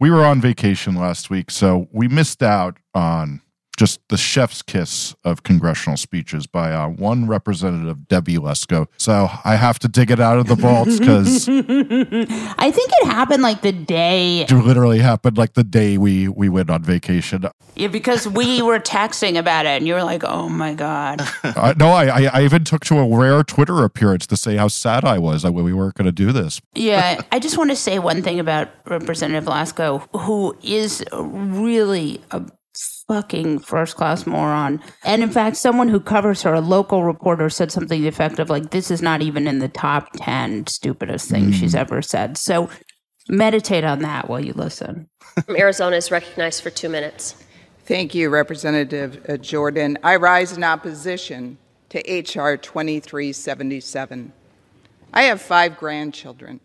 we 0.00 0.11
were 0.11 0.25
on 0.25 0.40
vacation 0.40 0.94
last 0.97 1.30
week, 1.30 1.50
so 1.50 1.88
we 1.92 2.09
missed 2.09 2.42
out 2.42 2.76
on 2.94 3.40
just 3.80 4.06
the 4.08 4.16
chef's 4.18 4.60
kiss 4.60 5.14
of 5.25 5.42
congressional 5.42 5.96
speeches 5.96 6.46
by 6.46 6.70
uh, 6.70 6.87
one 6.87 7.26
representative, 7.26 8.06
Debbie 8.08 8.37
Lesko. 8.37 8.87
So 8.99 9.30
I 9.42 9.56
have 9.56 9.78
to 9.78 9.88
dig 9.88 10.10
it 10.10 10.20
out 10.20 10.37
of 10.37 10.49
the 10.49 10.54
vaults 10.54 10.99
because 10.99 11.49
I 11.49 12.70
think 12.70 12.90
it 13.00 13.06
happened 13.06 13.42
like 13.42 13.62
the 13.62 13.72
day 13.72 14.40
it 14.40 14.50
literally 14.52 14.99
happened 14.99 15.38
like 15.38 15.54
the 15.54 15.64
day 15.64 15.96
we 15.96 16.28
we 16.28 16.50
went 16.50 16.68
on 16.68 16.82
vacation. 16.82 17.46
yeah, 17.75 17.88
because 17.88 18.28
we 18.28 18.60
were 18.60 18.78
texting 18.78 19.38
about 19.38 19.64
it 19.64 19.70
and 19.70 19.88
you 19.88 19.94
were 19.94 20.04
like, 20.04 20.25
"Oh 20.25 20.50
my 20.50 20.75
god." 20.75 21.22
Uh, 21.60 21.75
no, 21.76 21.88
I, 21.88 22.06
I 22.06 22.25
I 22.34 22.42
even 22.44 22.64
took 22.64 22.84
to 22.87 22.99
a 22.99 23.16
rare 23.16 23.42
Twitter 23.42 23.82
appearance 23.82 24.26
to 24.28 24.37
say 24.37 24.56
how 24.56 24.68
sad 24.68 25.04
I 25.04 25.18
was 25.18 25.42
that 25.42 25.52
we 25.52 25.72
weren't 25.72 25.94
going 25.94 26.06
to 26.06 26.12
do 26.12 26.32
this. 26.32 26.60
Yeah, 26.75 27.20
I 27.32 27.38
just 27.38 27.58
want 27.58 27.70
to 27.70 27.76
say 27.76 27.99
one 27.99 28.22
thing 28.22 28.38
about 28.38 28.68
Representative 28.87 29.44
Lesko, 29.44 30.06
who 30.12 30.56
is 30.62 31.04
really 31.12 32.20
a 32.30 32.42
fucking 33.06 33.58
first 33.58 33.96
class 33.96 34.26
moron. 34.26 34.80
And 35.04 35.22
in 35.22 35.30
fact, 35.30 35.56
someone 35.56 35.88
who 35.88 36.00
covers 36.00 36.42
her, 36.42 36.54
a 36.54 36.60
local 36.60 37.04
reporter, 37.04 37.50
said 37.50 37.72
something 37.72 38.04
effective 38.04 38.50
like, 38.50 38.70
This 38.70 38.90
is 38.90 39.02
not 39.02 39.22
even 39.22 39.46
in 39.46 39.58
the 39.58 39.68
top 39.68 40.08
10 40.16 40.66
stupidest 40.66 41.28
things 41.28 41.56
she's 41.56 41.75
ever 41.75 42.02
said. 42.02 42.37
So 42.37 42.68
meditate 43.28 43.84
on 43.84 44.00
that 44.00 44.28
while 44.28 44.44
you 44.44 44.52
listen. 44.52 45.08
from 45.44 45.56
Arizona 45.58 45.96
is 45.96 46.10
recognized 46.10 46.62
for 46.62 46.70
two 46.70 46.88
minutes. 46.88 47.34
Thank 47.84 48.14
you, 48.14 48.30
Representative 48.30 49.25
uh, 49.28 49.37
Jordan. 49.37 49.99
I 50.04 50.16
rise 50.16 50.56
in 50.56 50.62
opposition 50.62 51.58
to 51.88 51.99
H.R. 52.10 52.56
2377. 52.56 54.32
I 55.12 55.22
have 55.22 55.42
five 55.42 55.76
grandchildren. 55.76 56.60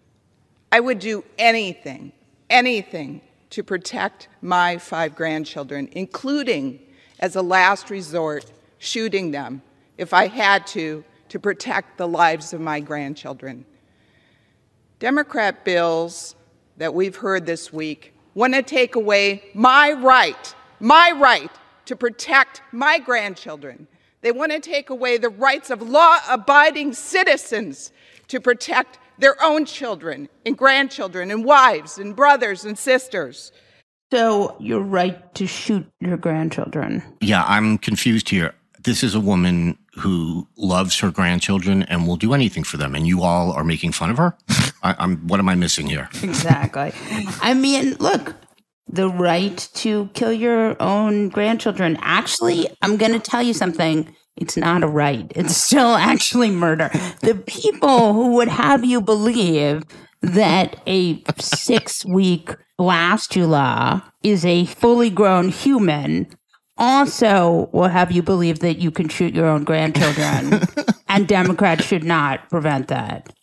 I 0.71 0.79
would 0.79 0.99
do 0.99 1.23
anything, 1.37 2.11
anything 2.49 3.21
to 3.55 3.63
protect 3.63 4.27
my 4.41 4.77
five 4.77 5.15
grandchildren, 5.15 5.87
including, 5.93 6.77
as 7.21 7.37
a 7.37 7.41
last 7.41 7.89
resort, 7.89 8.51
shooting 8.79 9.31
them 9.31 9.61
if 9.97 10.13
I 10.13 10.27
had 10.27 10.67
to, 10.67 11.05
to 11.29 11.39
protect 11.39 11.97
the 11.97 12.05
lives 12.05 12.51
of 12.51 12.59
my 12.59 12.81
grandchildren. 12.81 13.65
Democrat 14.99 15.63
bills 15.63 16.35
that 16.75 16.93
we've 16.93 17.15
heard 17.15 17.45
this 17.45 17.71
week 17.71 18.13
want 18.33 18.53
to 18.55 18.61
take 18.61 18.95
away 18.95 19.41
my 19.53 19.93
right, 19.93 20.53
my 20.81 21.13
right 21.15 21.51
to 21.85 21.95
protect 21.95 22.61
my 22.73 22.99
grandchildren. 22.99 23.87
They 24.19 24.33
want 24.33 24.51
to 24.51 24.59
take 24.59 24.89
away 24.89 25.17
the 25.17 25.29
rights 25.29 25.69
of 25.69 25.81
law 25.81 26.19
abiding 26.29 26.91
citizens 26.91 27.93
to 28.27 28.41
protect 28.41 28.99
their 29.17 29.35
own 29.43 29.65
children 29.65 30.29
and 30.45 30.57
grandchildren 30.57 31.31
and 31.31 31.45
wives 31.45 31.97
and 31.97 32.15
brothers 32.15 32.65
and 32.65 32.77
sisters. 32.77 33.51
So 34.11 34.55
you're 34.59 34.81
right 34.81 35.33
to 35.35 35.47
shoot 35.47 35.85
your 35.99 36.17
grandchildren. 36.17 37.03
Yeah, 37.21 37.43
I'm 37.45 37.77
confused 37.77 38.29
here. 38.29 38.53
This 38.83 39.03
is 39.03 39.15
a 39.15 39.19
woman 39.19 39.77
who 39.95 40.47
loves 40.57 40.99
her 40.99 41.09
grandchildren 41.09 41.83
and 41.83 42.07
will 42.07 42.17
do 42.17 42.33
anything 42.33 42.63
for 42.63 42.77
them, 42.77 42.93
and 42.93 43.07
you 43.07 43.23
all 43.23 43.51
are 43.51 43.63
making 43.63 43.93
fun 43.93 44.11
of 44.11 44.17
her. 44.17 44.37
I, 44.83 44.95
I'm. 44.99 45.27
What 45.27 45.39
am 45.39 45.49
I 45.49 45.55
missing 45.55 45.87
here? 45.87 46.07
Exactly. 46.21 46.91
I 47.41 47.55
mean, 47.55 47.95
look, 47.99 48.35
the 48.87 49.09
right 49.09 49.57
to 49.75 50.09
kill 50.13 50.31
your 50.31 50.81
own 50.81 51.29
grandchildren. 51.29 51.97
Actually, 52.01 52.69
I'm 52.81 52.97
going 52.97 53.13
to 53.13 53.19
tell 53.19 53.41
you 53.41 53.53
something. 53.53 54.14
It's 54.37 54.57
not 54.57 54.83
a 54.83 54.87
right. 54.87 55.31
It's 55.35 55.55
still 55.65 55.95
actually 55.95 56.51
murder. 56.51 56.89
The 57.21 57.35
people 57.35 58.13
who 58.13 58.33
would 58.35 58.49
have 58.49 58.83
you 58.83 59.01
believe 59.01 59.83
that 60.21 60.81
a 60.87 61.23
six 61.39 62.05
week 62.05 62.51
blastula 62.79 64.03
is 64.23 64.45
a 64.45 64.65
fully 64.65 65.09
grown 65.09 65.49
human 65.49 66.27
also 66.77 67.69
will 67.71 67.87
have 67.87 68.11
you 68.11 68.21
believe 68.21 68.59
that 68.59 68.79
you 68.79 68.91
can 68.91 69.09
shoot 69.09 69.33
your 69.33 69.45
own 69.47 69.63
grandchildren. 69.63 70.61
and 71.07 71.27
Democrats 71.27 71.85
should 71.85 72.03
not 72.03 72.49
prevent 72.49 72.87
that. 72.89 73.33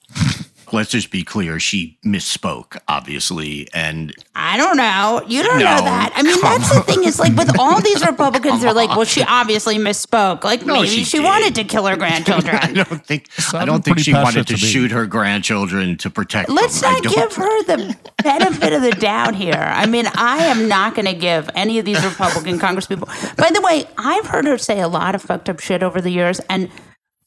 Let's 0.73 0.91
just 0.91 1.11
be 1.11 1.23
clear. 1.23 1.61
She 1.61 1.99
misspoke, 2.05 2.79
obviously, 2.89 3.69
and 3.75 4.15
I 4.35 4.57
don't 4.57 4.77
know. 4.77 5.23
You 5.27 5.43
don't 5.43 5.59
No, 5.59 5.65
know 5.77 5.83
that. 5.83 6.13
I 6.15 6.23
mean, 6.23 6.41
come 6.41 6.59
that's 6.59 6.75
the 6.75 6.81
thing 6.83 7.05
is 7.05 7.19
like 7.19 7.35
with 7.37 7.59
all 7.59 7.81
these 7.81 8.05
Republicans, 8.07 8.63
they're 8.63 8.73
like, 8.73 8.89
well, 8.91 9.05
she 9.05 9.23
obviously 9.23 9.77
misspoke. 9.77 10.45
Like 10.45 10.65
No, 10.65 10.75
maybe 10.77 10.89
she 10.89 11.05
she, 11.05 11.21
wanted 11.21 11.55
to 11.57 11.65
kill 11.65 11.87
her 11.87 11.97
grandchildren. 11.97 12.55
I 12.57 12.59
grandchildren. 12.73 12.87
don't 12.89 13.07
think 13.07 13.29
I 13.55 13.65
don't 13.65 13.85
think 13.85 13.99
she 14.01 14.15
wanted 14.15 14.47
to 14.47 14.55
to 14.55 14.57
shoot 14.59 14.91
her 14.93 15.07
grandchildren 15.07 15.97
to 15.99 16.11
protect 16.11 16.49
Let's 16.49 16.81
them. 16.81 16.91
I 16.91 16.93
not 16.95 17.03
don't- 17.03 17.15
give 17.15 17.37
her 17.37 17.63
the 17.65 17.97
benefit 18.23 18.73
of 18.73 18.83
the 18.83 18.93
doubt 18.93 19.35
here. 19.35 19.53
I 19.55 19.87
mean, 19.87 20.07
I 20.15 20.45
am 20.45 20.69
not 20.69 20.95
going 20.95 21.07
to 21.07 21.15
give 21.15 21.51
any 21.55 21.79
of 21.79 21.85
these 21.85 22.03
Republican 22.05 22.59
congresspeople. 22.59 23.37
By 23.37 23.51
the 23.51 23.61
way, 23.61 23.85
I've 23.99 24.27
heard 24.27 24.47
her 24.47 24.57
say 24.59 24.81
a 24.81 24.89
lot 24.89 25.15
of 25.15 25.23
fucked 25.23 25.49
up 25.49 25.61
shit 25.61 25.83
over 25.83 26.01
the 26.01 26.11
years, 26.11 26.41
and 26.49 26.71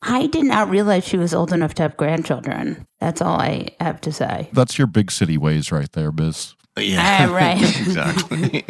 I 0.01 0.27
did 0.27 0.45
not 0.45 0.69
realize 0.69 1.03
she 1.07 1.17
was 1.17 1.33
old 1.33 1.51
enough 1.51 1.73
to 1.75 1.83
have 1.83 1.97
grandchildren. 1.97 2.85
That's 2.99 3.21
all 3.21 3.39
I 3.39 3.69
have 3.79 4.01
to 4.01 4.11
say. 4.11 4.49
That's 4.53 4.77
your 4.77 4.87
big 4.87 5.11
city 5.11 5.37
ways 5.37 5.71
right 5.71 5.91
there, 5.93 6.11
Biz. 6.11 6.53
Yeah, 6.77 7.27
Ah, 7.29 7.33
right. 7.33 7.61
exactly. 7.87 8.65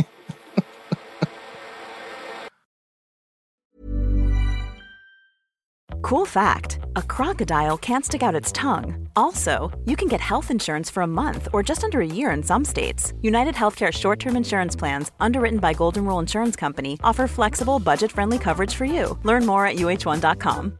Cool 6.01 6.25
fact 6.25 6.79
a 6.95 7.01
crocodile 7.01 7.77
can't 7.77 8.05
stick 8.05 8.23
out 8.23 8.35
its 8.35 8.51
tongue. 8.51 9.09
Also, 9.15 9.71
you 9.85 9.95
can 9.95 10.07
get 10.07 10.21
health 10.21 10.51
insurance 10.51 10.89
for 10.89 11.01
a 11.03 11.07
month 11.07 11.47
or 11.53 11.63
just 11.63 11.83
under 11.83 11.99
a 12.01 12.05
year 12.07 12.31
in 12.31 12.43
some 12.43 12.63
states. 12.63 13.13
United 13.21 13.55
Healthcare 13.55 13.91
short 13.91 14.19
term 14.19 14.35
insurance 14.35 14.75
plans, 14.75 15.11
underwritten 15.19 15.59
by 15.59 15.73
Golden 15.73 16.05
Rule 16.05 16.19
Insurance 16.19 16.55
Company, 16.55 16.99
offer 17.03 17.27
flexible, 17.27 17.79
budget 17.79 18.11
friendly 18.11 18.39
coverage 18.39 18.73
for 18.75 18.85
you. 18.85 19.17
Learn 19.23 19.45
more 19.45 19.65
at 19.65 19.75
uh1.com. 19.77 20.79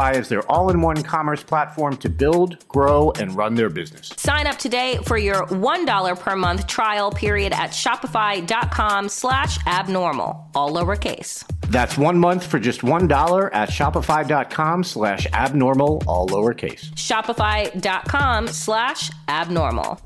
Shopify 0.01 0.15
as 0.15 0.29
their 0.29 0.49
all-in-one 0.51 1.03
commerce 1.03 1.43
platform 1.43 1.97
to 1.97 2.09
build, 2.09 2.67
grow, 2.67 3.11
and 3.19 3.35
run 3.35 3.55
their 3.55 3.69
business. 3.69 4.11
Sign 4.17 4.47
up 4.47 4.57
today 4.57 4.99
for 5.05 5.17
your 5.17 5.45
$1 5.47 6.19
per 6.19 6.35
month 6.35 6.67
trial 6.67 7.11
period 7.11 7.53
at 7.53 7.71
shopify.com 7.71 9.09
slash 9.09 9.57
abnormal, 9.65 10.49
all 10.55 10.71
lowercase. 10.71 11.45
That's 11.67 11.97
one 11.97 12.17
month 12.17 12.45
for 12.45 12.59
just 12.59 12.81
$1 12.81 13.49
at 13.53 13.69
shopify.com 13.69 14.83
slash 14.83 15.27
abnormal, 15.33 16.03
all 16.07 16.27
lowercase. 16.27 16.91
Shopify.com 16.95 18.47
slash 18.47 19.11
abnormal. 19.27 20.01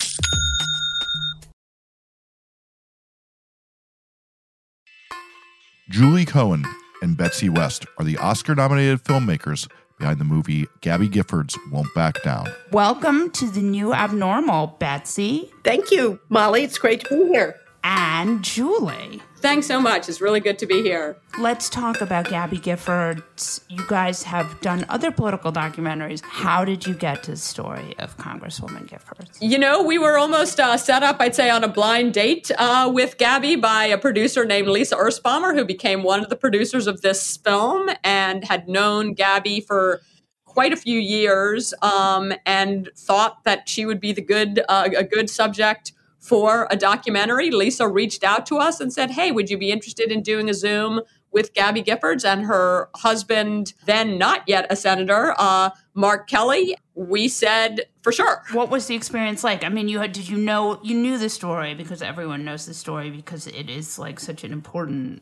Julie 5.89 6.25
Cohen 6.25 6.65
and 7.01 7.15
Betsy 7.15 7.47
West 7.47 7.85
are 7.99 8.05
the 8.05 8.17
Oscar 8.17 8.55
nominated 8.55 9.03
filmmakers 9.03 9.67
behind 9.97 10.19
the 10.19 10.25
movie 10.25 10.67
Gabby 10.81 11.07
Giffords 11.07 11.57
Won't 11.71 11.93
Back 11.93 12.21
Down. 12.23 12.47
Welcome 12.71 13.31
to 13.31 13.49
the 13.49 13.61
new 13.61 13.93
abnormal, 13.93 14.75
Betsy. 14.79 15.51
Thank 15.63 15.91
you, 15.91 16.19
Molly. 16.29 16.63
It's 16.63 16.77
great 16.77 17.05
to 17.05 17.09
be 17.09 17.27
here. 17.31 17.59
And 17.83 18.43
Julie. 18.43 19.21
Thanks 19.45 19.67
so 19.67 19.79
much. 19.79 20.09
It's 20.09 20.21
really 20.21 20.39
good 20.39 20.57
to 20.57 20.65
be 20.65 20.81
here. 20.81 21.17
Let's 21.37 21.69
talk 21.69 22.01
about 22.01 22.27
Gabby 22.27 22.57
Giffords. 22.57 23.61
You 23.69 23.85
guys 23.87 24.23
have 24.23 24.59
done 24.61 24.87
other 24.89 25.11
political 25.11 25.51
documentaries. 25.51 26.23
How 26.23 26.65
did 26.65 26.87
you 26.87 26.95
get 26.95 27.21
to 27.25 27.31
the 27.31 27.37
story 27.37 27.93
of 27.99 28.17
Congresswoman 28.17 28.89
Giffords? 28.89 29.37
You 29.39 29.59
know, 29.59 29.83
we 29.83 29.99
were 29.99 30.17
almost 30.17 30.59
uh, 30.59 30.77
set 30.77 31.03
up, 31.03 31.17
I'd 31.19 31.35
say, 31.35 31.51
on 31.51 31.63
a 31.63 31.67
blind 31.67 32.15
date 32.15 32.49
uh, 32.57 32.89
with 32.91 33.19
Gabby 33.19 33.55
by 33.55 33.85
a 33.85 33.99
producer 33.99 34.45
named 34.45 34.67
Lisa 34.67 34.95
Erspamer, 34.95 35.55
who 35.55 35.63
became 35.63 36.01
one 36.01 36.23
of 36.23 36.29
the 36.29 36.35
producers 36.35 36.87
of 36.87 37.01
this 37.01 37.37
film 37.37 37.91
and 38.03 38.45
had 38.45 38.67
known 38.67 39.13
Gabby 39.13 39.61
for 39.61 40.01
quite 40.45 40.73
a 40.73 40.77
few 40.77 40.99
years 40.99 41.71
um, 41.83 42.33
and 42.47 42.89
thought 42.97 43.43
that 43.43 43.69
she 43.69 43.85
would 43.85 43.99
be 43.99 44.11
the 44.11 44.23
good 44.23 44.63
uh, 44.67 44.89
a 44.97 45.03
good 45.03 45.29
subject 45.29 45.91
for 46.25 46.67
a 46.72 46.75
documentary. 46.75 47.51
Lisa 47.51 47.88
reached 47.88 48.24
out 48.24 48.46
to 48.48 48.58
us 48.58 48.79
and 48.79 48.91
said, 48.91 49.12
Hey, 49.12 49.32
would 49.32 49.50
you 49.50 49.58
be 49.58 49.72
interested 49.72 50.12
in 50.12 50.22
doing 50.22 50.50
a 50.50 50.53
Zoom 50.53 51.01
with 51.32 51.53
Gabby 51.53 51.84
Giffords 51.84 52.25
and 52.25 52.46
her 52.46 52.89
husband, 52.96 53.74
then 53.86 54.17
not 54.17 54.44
yet 54.48 54.65
a 54.70 54.75
senator, 54.75 55.36
uh, 55.38 55.70
Mark 55.94 56.27
Kelly? 56.27 56.75
We 56.96 57.27
said, 57.27 57.82
for 58.01 58.12
sure. 58.12 58.41
What 58.53 58.70
was 58.70 58.88
the 58.88 58.96
experience 58.96 59.44
like? 59.44 59.63
I 59.63 59.70
mean, 59.70 59.88
you 59.88 60.00
had, 60.00 60.13
did 60.13 60.29
you 60.29 60.38
know, 60.38 60.79
you 60.82 60.96
knew 60.96 61.17
the 61.17 61.29
story 61.29 61.75
because 61.75 62.01
everyone 62.01 62.46
knows 62.46 62.65
the 62.65 62.74
story 62.74 63.12
because 63.12 63.48
it 63.48 63.70
is 63.70 64.00
like 64.00 64.20
such 64.20 64.44
an 64.44 64.51
important 64.51 65.22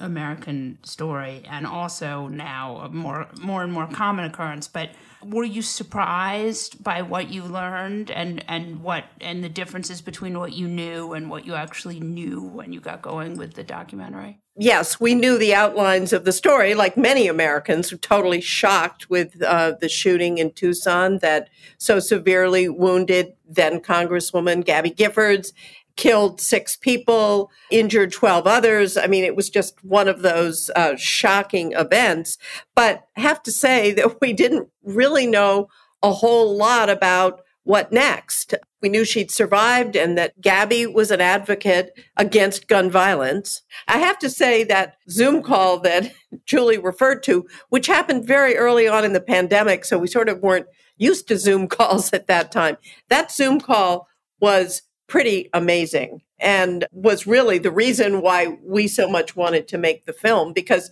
American 0.00 0.78
story 0.84 1.42
and 1.48 1.66
also 1.66 2.28
now 2.28 2.76
a 2.78 2.88
more 2.88 3.28
more 3.40 3.62
and 3.62 3.72
more 3.72 3.86
common 3.86 4.24
occurrence. 4.24 4.68
But 4.68 4.90
were 5.24 5.44
you 5.44 5.62
surprised 5.62 6.82
by 6.82 7.02
what 7.02 7.30
you 7.30 7.42
learned 7.42 8.10
and 8.10 8.44
and 8.48 8.82
what 8.82 9.04
and 9.20 9.42
the 9.42 9.48
differences 9.48 10.00
between 10.00 10.38
what 10.38 10.52
you 10.52 10.68
knew 10.68 11.12
and 11.12 11.28
what 11.28 11.44
you 11.44 11.54
actually 11.54 12.00
knew 12.00 12.42
when 12.42 12.72
you 12.72 12.80
got 12.80 13.02
going 13.02 13.36
with 13.36 13.54
the 13.54 13.64
documentary? 13.64 14.38
Yes, 14.60 14.98
we 14.98 15.14
knew 15.14 15.38
the 15.38 15.54
outlines 15.54 16.12
of 16.12 16.24
the 16.24 16.32
story, 16.32 16.74
like 16.74 16.96
many 16.96 17.28
Americans, 17.28 17.92
were 17.92 17.98
totally 17.98 18.40
shocked 18.40 19.08
with 19.08 19.40
uh, 19.40 19.74
the 19.80 19.88
shooting 19.88 20.38
in 20.38 20.50
Tucson 20.50 21.18
that 21.18 21.48
so 21.78 22.00
severely 22.00 22.68
wounded 22.68 23.34
then 23.48 23.78
Congresswoman 23.78 24.64
Gabby 24.64 24.90
Giffords 24.90 25.52
killed 25.98 26.40
six 26.40 26.76
people, 26.76 27.50
injured 27.70 28.12
12 28.12 28.46
others. 28.46 28.96
I 28.96 29.06
mean, 29.06 29.24
it 29.24 29.36
was 29.36 29.50
just 29.50 29.84
one 29.84 30.08
of 30.08 30.22
those 30.22 30.70
uh, 30.74 30.96
shocking 30.96 31.72
events. 31.72 32.38
But 32.74 33.02
have 33.16 33.42
to 33.42 33.52
say 33.52 33.92
that 33.94 34.18
we 34.22 34.32
didn't 34.32 34.70
really 34.82 35.26
know 35.26 35.68
a 36.02 36.12
whole 36.12 36.56
lot 36.56 36.88
about 36.88 37.42
what 37.64 37.92
next. 37.92 38.54
We 38.80 38.88
knew 38.88 39.04
she'd 39.04 39.30
survived 39.30 39.94
and 39.94 40.16
that 40.16 40.40
Gabby 40.40 40.86
was 40.86 41.10
an 41.10 41.20
advocate 41.20 41.90
against 42.16 42.68
gun 42.68 42.90
violence. 42.90 43.60
I 43.88 43.98
have 43.98 44.18
to 44.20 44.30
say 44.30 44.64
that 44.64 44.94
Zoom 45.10 45.42
call 45.42 45.80
that 45.80 46.14
Julie 46.46 46.78
referred 46.78 47.22
to, 47.24 47.46
which 47.68 47.88
happened 47.88 48.26
very 48.26 48.56
early 48.56 48.88
on 48.88 49.04
in 49.04 49.12
the 49.12 49.20
pandemic, 49.20 49.84
so 49.84 49.98
we 49.98 50.06
sort 50.06 50.30
of 50.30 50.40
weren't 50.40 50.66
used 50.96 51.28
to 51.28 51.36
Zoom 51.36 51.68
calls 51.68 52.12
at 52.12 52.28
that 52.28 52.50
time. 52.52 52.78
That 53.08 53.30
Zoom 53.30 53.60
call 53.60 54.08
was 54.40 54.82
pretty 55.08 55.48
amazing 55.52 56.22
and 56.38 56.86
was 56.92 57.26
really 57.26 57.58
the 57.58 57.70
reason 57.70 58.20
why 58.20 58.58
we 58.62 58.86
so 58.86 59.08
much 59.08 59.34
wanted 59.34 59.66
to 59.68 59.78
make 59.78 60.04
the 60.04 60.12
film 60.12 60.52
because 60.52 60.90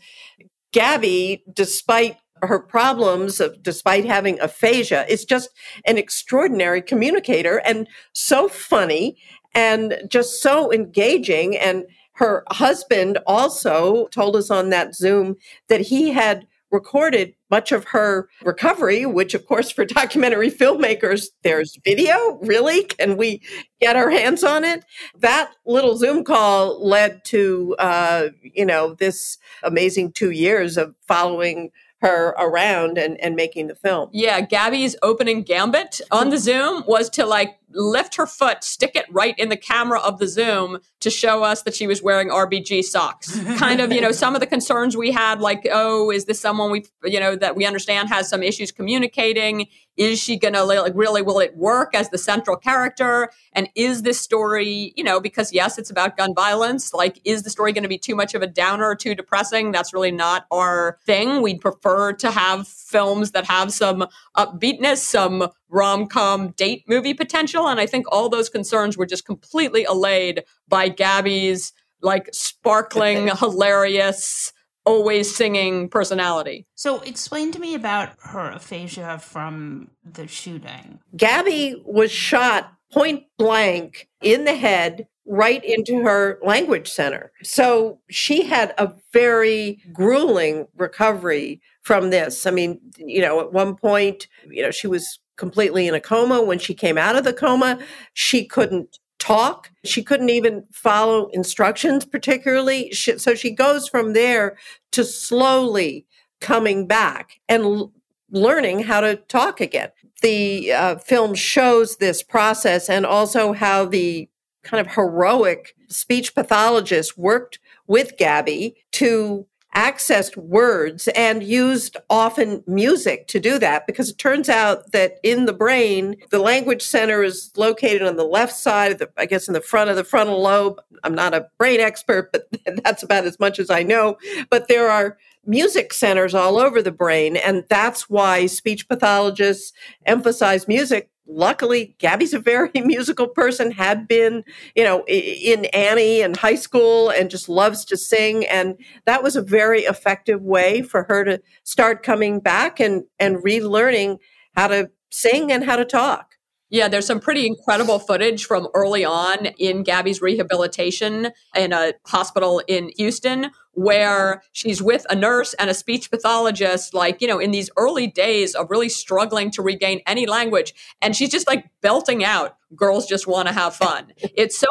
Gabby, 0.72 1.42
despite 1.52 2.16
her 2.42 2.58
problems, 2.58 3.40
despite 3.62 4.04
having 4.04 4.38
aphasia, 4.40 5.06
is 5.08 5.24
just 5.24 5.50
an 5.86 5.96
extraordinary 5.96 6.82
communicator 6.82 7.58
and 7.64 7.88
so 8.12 8.48
funny 8.48 9.16
and 9.54 9.98
just 10.08 10.42
so 10.42 10.70
engaging. 10.72 11.56
And 11.56 11.84
her 12.12 12.44
husband 12.50 13.18
also 13.26 14.06
told 14.08 14.36
us 14.36 14.50
on 14.50 14.70
that 14.70 14.94
Zoom 14.94 15.36
that 15.68 15.80
he 15.80 16.10
had 16.10 16.46
recorded 16.70 17.34
much 17.50 17.72
of 17.72 17.84
her 17.84 18.28
recovery, 18.42 19.06
which, 19.06 19.34
of 19.34 19.46
course, 19.46 19.70
for 19.70 19.84
documentary 19.84 20.50
filmmakers, 20.50 21.26
there's 21.42 21.78
video. 21.84 22.38
Really? 22.42 22.84
Can 22.84 23.16
we 23.16 23.40
get 23.80 23.96
our 23.96 24.10
hands 24.10 24.42
on 24.42 24.64
it? 24.64 24.84
That 25.18 25.52
little 25.64 25.96
Zoom 25.96 26.24
call 26.24 26.84
led 26.84 27.24
to, 27.26 27.76
uh, 27.78 28.28
you 28.42 28.66
know, 28.66 28.94
this 28.94 29.38
amazing 29.62 30.12
two 30.12 30.30
years 30.30 30.76
of 30.76 30.94
following 31.06 31.70
her 32.02 32.28
around 32.38 32.98
and, 32.98 33.18
and 33.20 33.34
making 33.34 33.68
the 33.68 33.74
film. 33.74 34.10
Yeah, 34.12 34.40
Gabby's 34.42 34.96
opening 35.02 35.42
gambit 35.42 36.00
on 36.10 36.30
the 36.30 36.38
Zoom 36.38 36.84
was 36.86 37.08
to 37.10 37.24
like 37.24 37.58
lift 37.76 38.16
her 38.16 38.26
foot, 38.26 38.64
stick 38.64 38.96
it 38.96 39.06
right 39.10 39.38
in 39.38 39.48
the 39.48 39.56
camera 39.56 40.00
of 40.00 40.18
the 40.18 40.26
Zoom 40.26 40.78
to 41.00 41.10
show 41.10 41.44
us 41.44 41.62
that 41.62 41.74
she 41.74 41.86
was 41.86 42.02
wearing 42.02 42.28
RBG 42.28 42.82
socks. 42.82 43.38
kind 43.58 43.80
of, 43.80 43.92
you 43.92 44.00
know, 44.00 44.12
some 44.12 44.34
of 44.34 44.40
the 44.40 44.46
concerns 44.46 44.96
we 44.96 45.12
had, 45.12 45.40
like, 45.40 45.68
oh, 45.70 46.10
is 46.10 46.24
this 46.24 46.40
someone 46.40 46.70
we, 46.70 46.84
you 47.04 47.20
know, 47.20 47.36
that 47.36 47.54
we 47.54 47.66
understand 47.66 48.08
has 48.08 48.28
some 48.28 48.42
issues 48.42 48.72
communicating? 48.72 49.66
Is 49.96 50.20
she 50.20 50.38
going 50.38 50.54
to, 50.54 50.64
like, 50.64 50.92
really, 50.94 51.22
will 51.22 51.38
it 51.38 51.56
work 51.56 51.94
as 51.94 52.10
the 52.10 52.18
central 52.18 52.56
character? 52.56 53.30
And 53.52 53.68
is 53.74 54.02
this 54.02 54.20
story, 54.20 54.92
you 54.96 55.04
know, 55.04 55.20
because 55.20 55.52
yes, 55.52 55.78
it's 55.78 55.90
about 55.90 56.16
gun 56.16 56.34
violence, 56.34 56.92
like, 56.92 57.20
is 57.24 57.44
the 57.44 57.50
story 57.50 57.72
going 57.72 57.82
to 57.82 57.88
be 57.88 57.98
too 57.98 58.14
much 58.14 58.34
of 58.34 58.42
a 58.42 58.46
downer 58.46 58.86
or 58.86 58.94
too 58.94 59.14
depressing? 59.14 59.72
That's 59.72 59.94
really 59.94 60.10
not 60.10 60.46
our 60.50 60.98
thing. 61.06 61.40
We'd 61.40 61.60
prefer 61.60 62.12
to 62.14 62.30
have 62.30 62.68
films 62.68 63.30
that 63.30 63.46
have 63.46 63.72
some 63.72 64.06
upbeatness, 64.36 64.98
some 64.98 65.48
rom 65.68 66.06
com 66.06 66.48
date 66.52 66.84
movie 66.88 67.14
potential. 67.14 67.68
And 67.68 67.80
I 67.80 67.86
think 67.86 68.06
all 68.10 68.28
those 68.28 68.48
concerns 68.48 68.96
were 68.96 69.06
just 69.06 69.24
completely 69.24 69.84
allayed 69.84 70.44
by 70.68 70.88
Gabby's 70.88 71.72
like 72.02 72.28
sparkling, 72.32 73.28
hilarious, 73.38 74.52
always 74.84 75.34
singing 75.34 75.88
personality. 75.88 76.66
So, 76.74 77.00
explain 77.00 77.52
to 77.52 77.58
me 77.58 77.74
about 77.74 78.10
her 78.20 78.50
aphasia 78.50 79.18
from 79.18 79.90
the 80.04 80.26
shooting. 80.26 81.00
Gabby 81.16 81.82
was 81.84 82.10
shot 82.12 82.72
point 82.92 83.24
blank 83.38 84.08
in 84.22 84.44
the 84.44 84.54
head 84.54 85.08
right 85.26 85.64
into 85.64 86.02
her 86.02 86.38
language 86.42 86.88
center. 86.88 87.32
So 87.42 87.98
she 88.08 88.44
had 88.44 88.72
a 88.78 88.92
very 89.12 89.82
grueling 89.92 90.66
recovery 90.76 91.60
from 91.82 92.10
this. 92.10 92.46
I 92.46 92.52
mean, 92.52 92.80
you 92.96 93.20
know, 93.20 93.40
at 93.40 93.52
one 93.52 93.74
point, 93.74 94.28
you 94.48 94.62
know, 94.62 94.70
she 94.70 94.86
was 94.86 95.18
completely 95.36 95.86
in 95.86 95.94
a 95.94 96.00
coma. 96.00 96.42
When 96.42 96.58
she 96.58 96.74
came 96.74 96.98
out 96.98 97.16
of 97.16 97.24
the 97.24 97.32
coma, 97.32 97.78
she 98.14 98.44
couldn't 98.44 98.98
talk. 99.18 99.70
She 99.84 100.02
couldn't 100.02 100.30
even 100.30 100.64
follow 100.72 101.28
instructions 101.28 102.04
particularly. 102.04 102.92
She, 102.92 103.18
so 103.18 103.34
she 103.34 103.50
goes 103.50 103.88
from 103.88 104.12
there 104.12 104.56
to 104.92 105.04
slowly 105.04 106.06
coming 106.40 106.86
back 106.86 107.40
and 107.48 107.62
l- 107.62 107.92
learning 108.30 108.80
how 108.80 109.00
to 109.00 109.16
talk 109.16 109.60
again. 109.60 109.90
The 110.22 110.72
uh, 110.72 110.96
film 110.96 111.34
shows 111.34 111.96
this 111.96 112.22
process 112.22 112.88
and 112.88 113.06
also 113.06 113.52
how 113.52 113.86
the 113.86 114.28
kind 114.62 114.84
of 114.84 114.94
heroic 114.94 115.74
speech 115.88 116.34
pathologist 116.34 117.16
worked 117.16 117.58
with 117.86 118.16
Gabby 118.16 118.76
to 118.92 119.46
accessed 119.76 120.36
words 120.38 121.06
and 121.08 121.42
used 121.42 121.98
often 122.08 122.64
music 122.66 123.28
to 123.28 123.38
do 123.38 123.58
that 123.58 123.86
because 123.86 124.08
it 124.08 124.16
turns 124.16 124.48
out 124.48 124.90
that 124.92 125.18
in 125.22 125.44
the 125.44 125.52
brain, 125.52 126.16
the 126.30 126.38
language 126.38 126.82
center 126.82 127.22
is 127.22 127.52
located 127.56 128.02
on 128.02 128.16
the 128.16 128.24
left 128.24 128.54
side 128.54 128.98
the, 128.98 129.10
I 129.18 129.26
guess 129.26 129.48
in 129.48 129.54
the 129.54 129.60
front 129.60 129.90
of 129.90 129.96
the 129.96 130.04
frontal 130.04 130.40
lobe. 130.40 130.80
I'm 131.04 131.14
not 131.14 131.34
a 131.34 131.46
brain 131.58 131.80
expert, 131.80 132.32
but 132.32 132.48
that's 132.84 133.02
about 133.02 133.26
as 133.26 133.38
much 133.38 133.58
as 133.58 133.68
I 133.68 133.82
know. 133.82 134.16
But 134.48 134.68
there 134.68 134.90
are 134.90 135.18
music 135.46 135.92
centers 135.92 136.34
all 136.34 136.58
over 136.58 136.82
the 136.82 136.90
brain. 136.90 137.36
And 137.36 137.64
that's 137.68 138.08
why 138.08 138.46
speech 138.46 138.88
pathologists 138.88 139.72
emphasize 140.06 140.66
music 140.66 141.10
luckily 141.28 141.94
gabby's 141.98 142.34
a 142.34 142.38
very 142.38 142.70
musical 142.74 143.28
person 143.28 143.70
had 143.70 144.06
been 144.06 144.44
you 144.74 144.84
know 144.84 145.04
in 145.06 145.64
annie 145.66 146.20
and 146.22 146.36
high 146.36 146.54
school 146.54 147.10
and 147.10 147.30
just 147.30 147.48
loves 147.48 147.84
to 147.84 147.96
sing 147.96 148.46
and 148.46 148.76
that 149.04 149.22
was 149.22 149.36
a 149.36 149.42
very 149.42 149.82
effective 149.82 150.42
way 150.42 150.82
for 150.82 151.04
her 151.04 151.24
to 151.24 151.40
start 151.64 152.02
coming 152.02 152.40
back 152.40 152.80
and 152.80 153.04
and 153.18 153.36
relearning 153.38 154.18
how 154.54 154.66
to 154.68 154.90
sing 155.10 155.52
and 155.52 155.64
how 155.64 155.76
to 155.76 155.84
talk 155.84 156.25
yeah, 156.68 156.88
there's 156.88 157.06
some 157.06 157.20
pretty 157.20 157.46
incredible 157.46 157.98
footage 157.98 158.44
from 158.44 158.68
early 158.74 159.04
on 159.04 159.46
in 159.58 159.82
Gabby's 159.84 160.20
rehabilitation 160.20 161.30
in 161.54 161.72
a 161.72 161.92
hospital 162.06 162.60
in 162.66 162.90
Houston 162.96 163.50
where 163.72 164.42
she's 164.52 164.82
with 164.82 165.06
a 165.10 165.14
nurse 165.14 165.54
and 165.54 165.70
a 165.70 165.74
speech 165.74 166.10
pathologist, 166.10 166.94
like, 166.94 167.20
you 167.20 167.28
know, 167.28 167.38
in 167.38 167.50
these 167.50 167.70
early 167.76 168.06
days 168.06 168.54
of 168.54 168.70
really 168.70 168.88
struggling 168.88 169.50
to 169.50 169.62
regain 169.62 170.00
any 170.06 170.26
language. 170.26 170.74
And 171.02 171.14
she's 171.14 171.30
just 171.30 171.46
like 171.46 171.66
belting 171.82 172.24
out, 172.24 172.56
girls 172.74 173.06
just 173.06 173.26
want 173.26 173.48
to 173.48 173.54
have 173.54 173.74
fun. 173.76 174.12
It's 174.36 174.58
so 174.58 174.66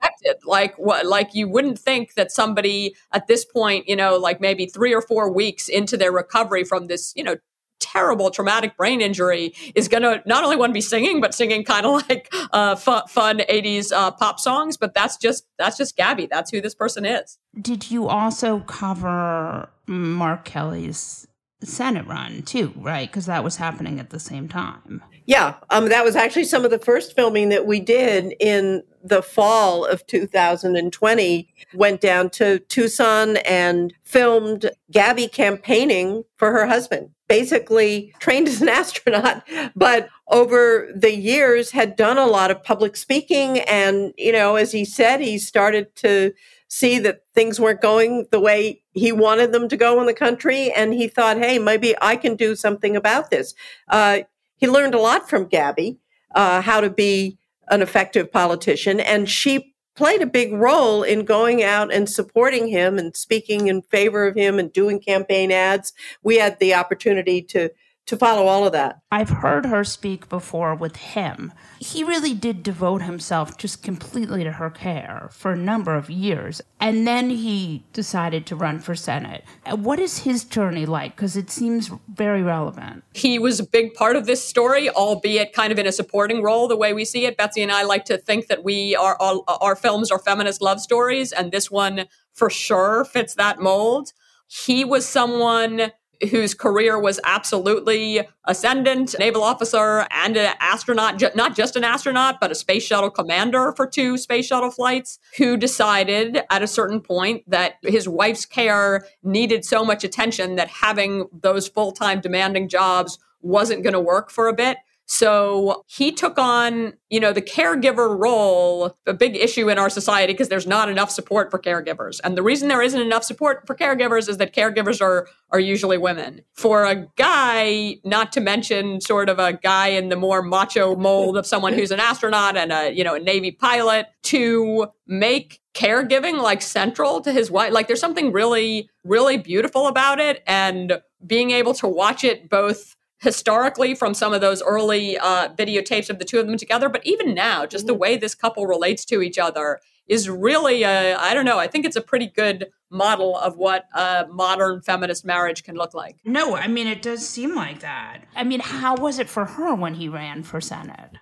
unexpected. 0.00 0.46
Like 0.46 0.76
what 0.78 1.06
like 1.06 1.34
you 1.34 1.48
wouldn't 1.48 1.78
think 1.78 2.14
that 2.14 2.30
somebody 2.30 2.94
at 3.12 3.26
this 3.26 3.44
point, 3.44 3.88
you 3.88 3.96
know, 3.96 4.16
like 4.16 4.40
maybe 4.40 4.66
three 4.66 4.94
or 4.94 5.02
four 5.02 5.32
weeks 5.32 5.68
into 5.68 5.96
their 5.96 6.12
recovery 6.12 6.64
from 6.64 6.86
this, 6.86 7.12
you 7.16 7.24
know, 7.24 7.36
terrible 7.80 8.30
traumatic 8.30 8.76
brain 8.76 9.00
injury 9.00 9.52
is 9.74 9.88
going 9.88 10.02
to 10.02 10.22
not 10.26 10.44
only 10.44 10.56
want 10.56 10.70
to 10.70 10.74
be 10.74 10.80
singing 10.80 11.20
but 11.20 11.34
singing 11.34 11.64
kind 11.64 11.84
of 11.84 11.92
like 12.08 12.32
uh, 12.52 12.76
fun, 12.76 13.02
fun 13.08 13.38
80s 13.38 13.92
uh, 13.92 14.10
pop 14.12 14.38
songs 14.38 14.76
but 14.76 14.94
that's 14.94 15.16
just 15.16 15.46
that's 15.58 15.76
just 15.76 15.96
gabby. 15.96 16.26
That's 16.26 16.50
who 16.50 16.60
this 16.60 16.74
person 16.74 17.04
is. 17.04 17.38
Did 17.60 17.90
you 17.90 18.06
also 18.06 18.60
cover 18.60 19.68
mark 19.86 20.44
kelly's 20.44 21.26
senate 21.62 22.06
run 22.06 22.42
too 22.42 22.72
right? 22.76 23.08
Because 23.10 23.26
that 23.26 23.42
was 23.42 23.56
happening 23.56 23.98
at 23.98 24.10
the 24.10 24.20
same 24.20 24.48
time. 24.48 25.02
Yeah 25.26 25.56
um, 25.70 25.88
that 25.88 26.04
was 26.04 26.16
actually 26.16 26.44
some 26.44 26.64
of 26.64 26.70
the 26.70 26.78
first 26.78 27.16
filming 27.16 27.48
that 27.48 27.66
we 27.66 27.80
did 27.80 28.34
in 28.38 28.82
the 29.02 29.22
fall 29.22 29.86
of 29.86 30.06
2020 30.06 31.54
went 31.74 32.00
down 32.00 32.28
to 32.28 32.58
tucson 32.60 33.38
and 33.38 33.94
filmed 34.02 34.70
gabby 34.90 35.26
campaigning 35.26 36.22
for 36.36 36.52
her 36.52 36.66
husband 36.66 37.10
basically 37.30 38.12
trained 38.18 38.48
as 38.48 38.60
an 38.60 38.68
astronaut, 38.80 39.46
but 39.76 40.08
over 40.26 40.88
the 40.94 41.14
years 41.14 41.70
had 41.70 41.94
done 41.94 42.18
a 42.18 42.26
lot 42.26 42.50
of 42.50 42.62
public 42.62 42.96
speaking. 42.96 43.60
And, 43.60 44.12
you 44.18 44.32
know, 44.32 44.56
as 44.56 44.72
he 44.72 44.84
said, 44.84 45.20
he 45.20 45.38
started 45.38 45.94
to 45.96 46.34
see 46.66 46.98
that 46.98 47.22
things 47.32 47.60
weren't 47.60 47.80
going 47.80 48.26
the 48.32 48.40
way 48.40 48.82
he 48.92 49.12
wanted 49.12 49.52
them 49.52 49.68
to 49.68 49.76
go 49.76 50.00
in 50.00 50.06
the 50.06 50.14
country. 50.14 50.72
And 50.72 50.92
he 50.92 51.06
thought, 51.06 51.38
hey, 51.38 51.58
maybe 51.58 51.94
I 52.02 52.16
can 52.16 52.34
do 52.34 52.56
something 52.56 52.96
about 52.96 53.30
this. 53.30 53.54
Uh, 53.88 54.20
he 54.56 54.66
learned 54.66 54.94
a 54.94 55.00
lot 55.00 55.30
from 55.30 55.46
Gabby, 55.46 55.98
uh, 56.34 56.60
how 56.60 56.80
to 56.80 56.90
be 56.90 57.38
an 57.68 57.80
effective 57.80 58.30
politician. 58.30 58.98
And 58.98 59.28
she 59.28 59.69
played 60.00 60.22
a 60.22 60.26
big 60.26 60.50
role 60.54 61.02
in 61.02 61.26
going 61.26 61.62
out 61.62 61.92
and 61.92 62.08
supporting 62.08 62.66
him 62.68 62.96
and 62.96 63.14
speaking 63.14 63.66
in 63.66 63.82
favor 63.82 64.26
of 64.26 64.34
him 64.34 64.58
and 64.58 64.72
doing 64.72 64.98
campaign 64.98 65.52
ads. 65.52 65.92
We 66.22 66.38
had 66.38 66.58
the 66.58 66.72
opportunity 66.72 67.42
to 67.42 67.68
to 68.10 68.16
follow 68.16 68.48
all 68.48 68.66
of 68.66 68.72
that. 68.72 68.98
I've 69.12 69.30
heard 69.30 69.66
her 69.66 69.84
speak 69.84 70.28
before 70.28 70.74
with 70.74 70.96
him. 70.96 71.52
He 71.78 72.02
really 72.02 72.34
did 72.34 72.64
devote 72.64 73.02
himself 73.02 73.56
just 73.56 73.84
completely 73.84 74.42
to 74.42 74.50
her 74.50 74.68
care 74.68 75.28
for 75.30 75.52
a 75.52 75.56
number 75.56 75.94
of 75.94 76.10
years. 76.10 76.60
And 76.80 77.06
then 77.06 77.30
he 77.30 77.84
decided 77.92 78.46
to 78.46 78.56
run 78.56 78.80
for 78.80 78.96
Senate. 78.96 79.44
Uh, 79.64 79.76
what 79.76 80.00
is 80.00 80.18
his 80.18 80.42
journey 80.42 80.86
like? 80.86 81.14
Because 81.14 81.36
it 81.36 81.50
seems 81.50 81.88
very 82.12 82.42
relevant. 82.42 83.04
He 83.14 83.38
was 83.38 83.60
a 83.60 83.64
big 83.64 83.94
part 83.94 84.16
of 84.16 84.26
this 84.26 84.44
story, 84.44 84.90
albeit 84.90 85.52
kind 85.52 85.70
of 85.70 85.78
in 85.78 85.86
a 85.86 85.92
supporting 85.92 86.42
role, 86.42 86.66
the 86.66 86.76
way 86.76 86.92
we 86.92 87.04
see 87.04 87.26
it. 87.26 87.36
Betsy 87.36 87.62
and 87.62 87.70
I 87.70 87.84
like 87.84 88.06
to 88.06 88.18
think 88.18 88.48
that 88.48 88.64
we 88.64 88.96
are 88.96 89.16
all, 89.20 89.44
our 89.46 89.76
films 89.76 90.10
are 90.10 90.18
feminist 90.18 90.60
love 90.60 90.80
stories, 90.80 91.30
and 91.30 91.52
this 91.52 91.70
one 91.70 92.06
for 92.32 92.50
sure 92.50 93.04
fits 93.04 93.36
that 93.36 93.60
mold. 93.60 94.12
He 94.48 94.84
was 94.84 95.06
someone 95.06 95.92
whose 96.30 96.54
career 96.54 96.98
was 96.98 97.18
absolutely 97.24 98.20
ascendant, 98.46 99.14
naval 99.18 99.42
officer 99.42 100.06
and 100.10 100.36
an 100.36 100.54
astronaut, 100.60 101.22
not 101.34 101.56
just 101.56 101.76
an 101.76 101.84
astronaut, 101.84 102.40
but 102.40 102.50
a 102.50 102.54
space 102.54 102.82
shuttle 102.82 103.10
commander 103.10 103.72
for 103.76 103.86
two 103.86 104.18
space 104.18 104.46
shuttle 104.46 104.70
flights, 104.70 105.18
who 105.36 105.56
decided 105.56 106.42
at 106.50 106.62
a 106.62 106.66
certain 106.66 107.00
point 107.00 107.42
that 107.48 107.74
his 107.82 108.08
wife's 108.08 108.44
care 108.44 109.06
needed 109.22 109.64
so 109.64 109.84
much 109.84 110.04
attention 110.04 110.56
that 110.56 110.68
having 110.68 111.26
those 111.42 111.68
full 111.68 111.92
time 111.92 112.20
demanding 112.20 112.68
jobs 112.68 113.18
wasn't 113.42 113.82
going 113.82 113.94
to 113.94 114.00
work 114.00 114.30
for 114.30 114.48
a 114.48 114.52
bit. 114.52 114.76
So 115.12 115.82
he 115.88 116.12
took 116.12 116.38
on, 116.38 116.92
you 117.08 117.18
know, 117.18 117.32
the 117.32 117.42
caregiver 117.42 118.16
role, 118.16 118.96
a 119.08 119.12
big 119.12 119.34
issue 119.34 119.68
in 119.68 119.76
our 119.76 119.90
society 119.90 120.32
because 120.32 120.50
there's 120.50 120.68
not 120.68 120.88
enough 120.88 121.10
support 121.10 121.50
for 121.50 121.58
caregivers. 121.58 122.20
And 122.22 122.36
the 122.36 122.44
reason 122.44 122.68
there 122.68 122.80
isn't 122.80 123.00
enough 123.00 123.24
support 123.24 123.66
for 123.66 123.74
caregivers 123.74 124.28
is 124.28 124.36
that 124.36 124.54
caregivers 124.54 125.00
are 125.02 125.26
are 125.50 125.58
usually 125.58 125.98
women. 125.98 126.42
For 126.54 126.84
a 126.84 127.08
guy, 127.16 127.96
not 128.04 128.30
to 128.34 128.40
mention 128.40 129.00
sort 129.00 129.28
of 129.28 129.40
a 129.40 129.54
guy 129.54 129.88
in 129.88 130.10
the 130.10 130.16
more 130.16 130.42
macho 130.42 130.94
mold 130.94 131.36
of 131.36 131.44
someone 131.44 131.72
who's 131.72 131.90
an 131.90 131.98
astronaut 131.98 132.56
and 132.56 132.70
a, 132.70 132.92
you 132.92 133.02
know, 133.02 133.16
a 133.16 133.20
Navy 133.20 133.50
pilot 133.50 134.06
to 134.22 134.86
make 135.08 135.60
caregiving 135.74 136.40
like 136.40 136.62
central 136.62 137.20
to 137.22 137.32
his 137.32 137.50
wife. 137.50 137.72
Like 137.72 137.88
there's 137.88 138.00
something 138.00 138.30
really, 138.30 138.88
really 139.02 139.38
beautiful 139.38 139.88
about 139.88 140.20
it. 140.20 140.44
And 140.46 141.00
being 141.26 141.50
able 141.50 141.74
to 141.74 141.88
watch 141.88 142.22
it 142.22 142.48
both 142.48 142.94
historically 143.20 143.94
from 143.94 144.14
some 144.14 144.32
of 144.32 144.40
those 144.40 144.62
early 144.62 145.18
uh, 145.18 145.48
videotapes 145.54 146.10
of 146.10 146.18
the 146.18 146.24
two 146.24 146.38
of 146.38 146.46
them 146.46 146.56
together, 146.56 146.88
but 146.88 147.04
even 147.06 147.34
now, 147.34 147.66
just 147.66 147.86
the 147.86 147.92
mm-hmm. 147.92 148.00
way 148.00 148.16
this 148.16 148.34
couple 148.34 148.66
relates 148.66 149.04
to 149.04 149.22
each 149.22 149.38
other 149.38 149.80
is 150.08 150.28
really, 150.28 150.84
I 150.84 151.32
don't 151.34 151.44
know, 151.44 151.60
I 151.60 151.68
think 151.68 151.84
it's 151.84 151.94
a 151.94 152.00
pretty 152.00 152.26
good 152.26 152.66
model 152.90 153.36
of 153.36 153.56
what 153.56 153.84
a 153.94 154.26
modern 154.28 154.82
feminist 154.82 155.24
marriage 155.24 155.62
can 155.62 155.76
look 155.76 155.94
like. 155.94 156.16
No, 156.24 156.56
I 156.56 156.66
mean, 156.66 156.88
it 156.88 157.00
does 157.00 157.28
seem 157.28 157.54
like 157.54 157.78
that. 157.80 158.24
I 158.34 158.42
mean, 158.42 158.58
how 158.58 158.96
was 158.96 159.20
it 159.20 159.28
for 159.28 159.44
her 159.44 159.72
when 159.72 159.94
he 159.94 160.08
ran 160.08 160.42
for 160.42 160.60
Senate? 160.60 161.12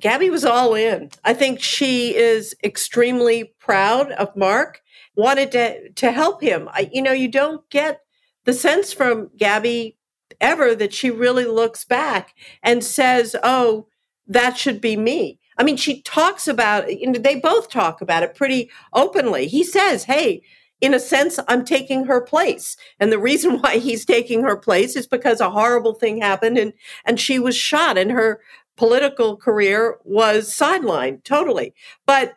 Gabby 0.00 0.30
was 0.30 0.46
all 0.46 0.74
in. 0.74 1.10
I 1.24 1.34
think 1.34 1.60
she 1.60 2.16
is 2.16 2.54
extremely 2.64 3.52
proud 3.58 4.12
of 4.12 4.34
Mark, 4.34 4.80
wanted 5.14 5.52
to, 5.52 5.90
to 5.90 6.10
help 6.10 6.40
him. 6.40 6.70
I, 6.72 6.88
you 6.90 7.02
know, 7.02 7.12
you 7.12 7.28
don't 7.28 7.68
get 7.68 8.00
the 8.44 8.54
sense 8.54 8.94
from 8.94 9.30
Gabby 9.36 9.97
ever 10.40 10.74
that 10.74 10.92
she 10.92 11.10
really 11.10 11.44
looks 11.44 11.84
back 11.84 12.34
and 12.62 12.84
says, 12.84 13.34
oh, 13.42 13.86
that 14.26 14.56
should 14.56 14.80
be 14.80 14.96
me. 14.96 15.38
I 15.56 15.64
mean, 15.64 15.76
she 15.76 16.02
talks 16.02 16.46
about, 16.46 17.00
you 17.00 17.10
know, 17.10 17.18
they 17.18 17.36
both 17.36 17.68
talk 17.68 18.00
about 18.00 18.22
it 18.22 18.34
pretty 18.34 18.70
openly. 18.92 19.48
He 19.48 19.64
says, 19.64 20.04
hey, 20.04 20.42
in 20.80 20.94
a 20.94 21.00
sense, 21.00 21.40
I'm 21.48 21.64
taking 21.64 22.04
her 22.04 22.20
place. 22.20 22.76
And 23.00 23.10
the 23.10 23.18
reason 23.18 23.58
why 23.60 23.78
he's 23.78 24.04
taking 24.04 24.42
her 24.42 24.56
place 24.56 24.96
is 24.96 25.06
because 25.06 25.40
a 25.40 25.50
horrible 25.50 25.94
thing 25.94 26.20
happened 26.20 26.58
and, 26.58 26.72
and 27.04 27.18
she 27.18 27.38
was 27.38 27.56
shot 27.56 27.98
and 27.98 28.12
her 28.12 28.40
political 28.76 29.36
career 29.36 29.98
was 30.04 30.48
sidelined 30.48 31.24
totally. 31.24 31.74
But 32.06 32.34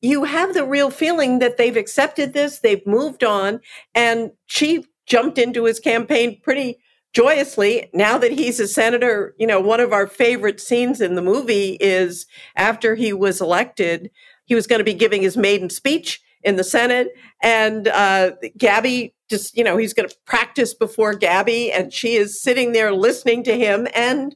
you 0.00 0.24
have 0.24 0.54
the 0.54 0.64
real 0.64 0.90
feeling 0.90 1.38
that 1.38 1.58
they've 1.58 1.76
accepted 1.76 2.32
this, 2.32 2.58
they've 2.58 2.84
moved 2.86 3.22
on, 3.22 3.60
and 3.94 4.32
she 4.46 4.84
jumped 5.06 5.38
into 5.38 5.64
his 5.64 5.78
campaign 5.78 6.40
pretty 6.42 6.78
joyously 7.12 7.90
now 7.92 8.16
that 8.16 8.32
he's 8.32 8.58
a 8.58 8.66
senator 8.66 9.34
you 9.38 9.46
know 9.46 9.60
one 9.60 9.80
of 9.80 9.92
our 9.92 10.06
favorite 10.06 10.60
scenes 10.60 11.00
in 11.00 11.14
the 11.14 11.22
movie 11.22 11.76
is 11.80 12.26
after 12.56 12.94
he 12.94 13.12
was 13.12 13.40
elected 13.40 14.10
he 14.46 14.54
was 14.54 14.66
going 14.66 14.78
to 14.78 14.84
be 14.84 14.94
giving 14.94 15.22
his 15.22 15.36
maiden 15.36 15.68
speech 15.68 16.20
in 16.42 16.56
the 16.56 16.64
senate 16.64 17.08
and 17.42 17.88
uh, 17.88 18.32
gabby 18.56 19.14
just 19.28 19.56
you 19.56 19.62
know 19.62 19.76
he's 19.76 19.92
going 19.92 20.08
to 20.08 20.16
practice 20.24 20.72
before 20.72 21.14
gabby 21.14 21.70
and 21.70 21.92
she 21.92 22.14
is 22.14 22.40
sitting 22.40 22.72
there 22.72 22.92
listening 22.92 23.42
to 23.42 23.58
him 23.58 23.86
and 23.94 24.34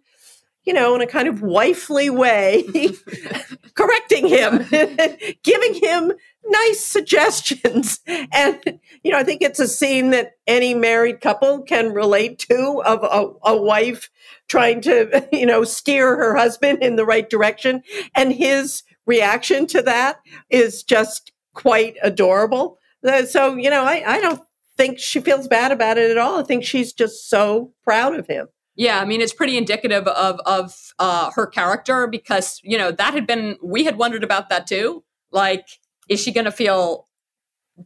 you 0.66 0.72
know 0.72 0.94
in 0.94 1.00
a 1.00 1.06
kind 1.06 1.28
of 1.28 1.40
wifely 1.40 2.10
way 2.10 2.64
correcting 3.74 4.26
him 4.26 4.66
giving 5.42 5.74
him 5.74 6.12
nice 6.48 6.84
suggestions. 6.84 8.00
And, 8.32 8.80
you 9.02 9.10
know, 9.10 9.18
I 9.18 9.24
think 9.24 9.42
it's 9.42 9.60
a 9.60 9.68
scene 9.68 10.10
that 10.10 10.32
any 10.46 10.74
married 10.74 11.20
couple 11.20 11.62
can 11.62 11.92
relate 11.92 12.38
to 12.40 12.82
of 12.84 13.02
a, 13.02 13.50
a, 13.50 13.56
wife 13.56 14.10
trying 14.48 14.80
to, 14.82 15.26
you 15.32 15.46
know, 15.46 15.64
steer 15.64 16.16
her 16.16 16.36
husband 16.36 16.82
in 16.82 16.96
the 16.96 17.04
right 17.04 17.28
direction. 17.28 17.82
And 18.14 18.32
his 18.32 18.82
reaction 19.06 19.66
to 19.68 19.82
that 19.82 20.20
is 20.50 20.82
just 20.82 21.32
quite 21.54 21.96
adorable. 22.02 22.78
Uh, 23.06 23.24
so, 23.24 23.54
you 23.54 23.70
know, 23.70 23.84
I, 23.84 24.02
I 24.06 24.20
don't 24.20 24.42
think 24.76 24.98
she 24.98 25.20
feels 25.20 25.48
bad 25.48 25.72
about 25.72 25.98
it 25.98 26.10
at 26.10 26.18
all. 26.18 26.40
I 26.40 26.42
think 26.42 26.64
she's 26.64 26.92
just 26.92 27.30
so 27.30 27.72
proud 27.82 28.14
of 28.14 28.26
him. 28.26 28.48
Yeah, 28.76 29.00
I 29.00 29.06
mean, 29.06 29.22
it's 29.22 29.32
pretty 29.32 29.56
indicative 29.56 30.06
of 30.06 30.38
of 30.40 30.92
uh, 30.98 31.30
her 31.34 31.46
character 31.46 32.06
because 32.06 32.60
you 32.62 32.76
know 32.76 32.92
that 32.92 33.14
had 33.14 33.26
been 33.26 33.56
we 33.62 33.84
had 33.84 33.96
wondered 33.96 34.22
about 34.22 34.50
that 34.50 34.66
too. 34.66 35.02
Like, 35.32 35.66
is 36.08 36.20
she 36.20 36.32
going 36.32 36.44
to 36.44 36.52
feel 36.52 37.06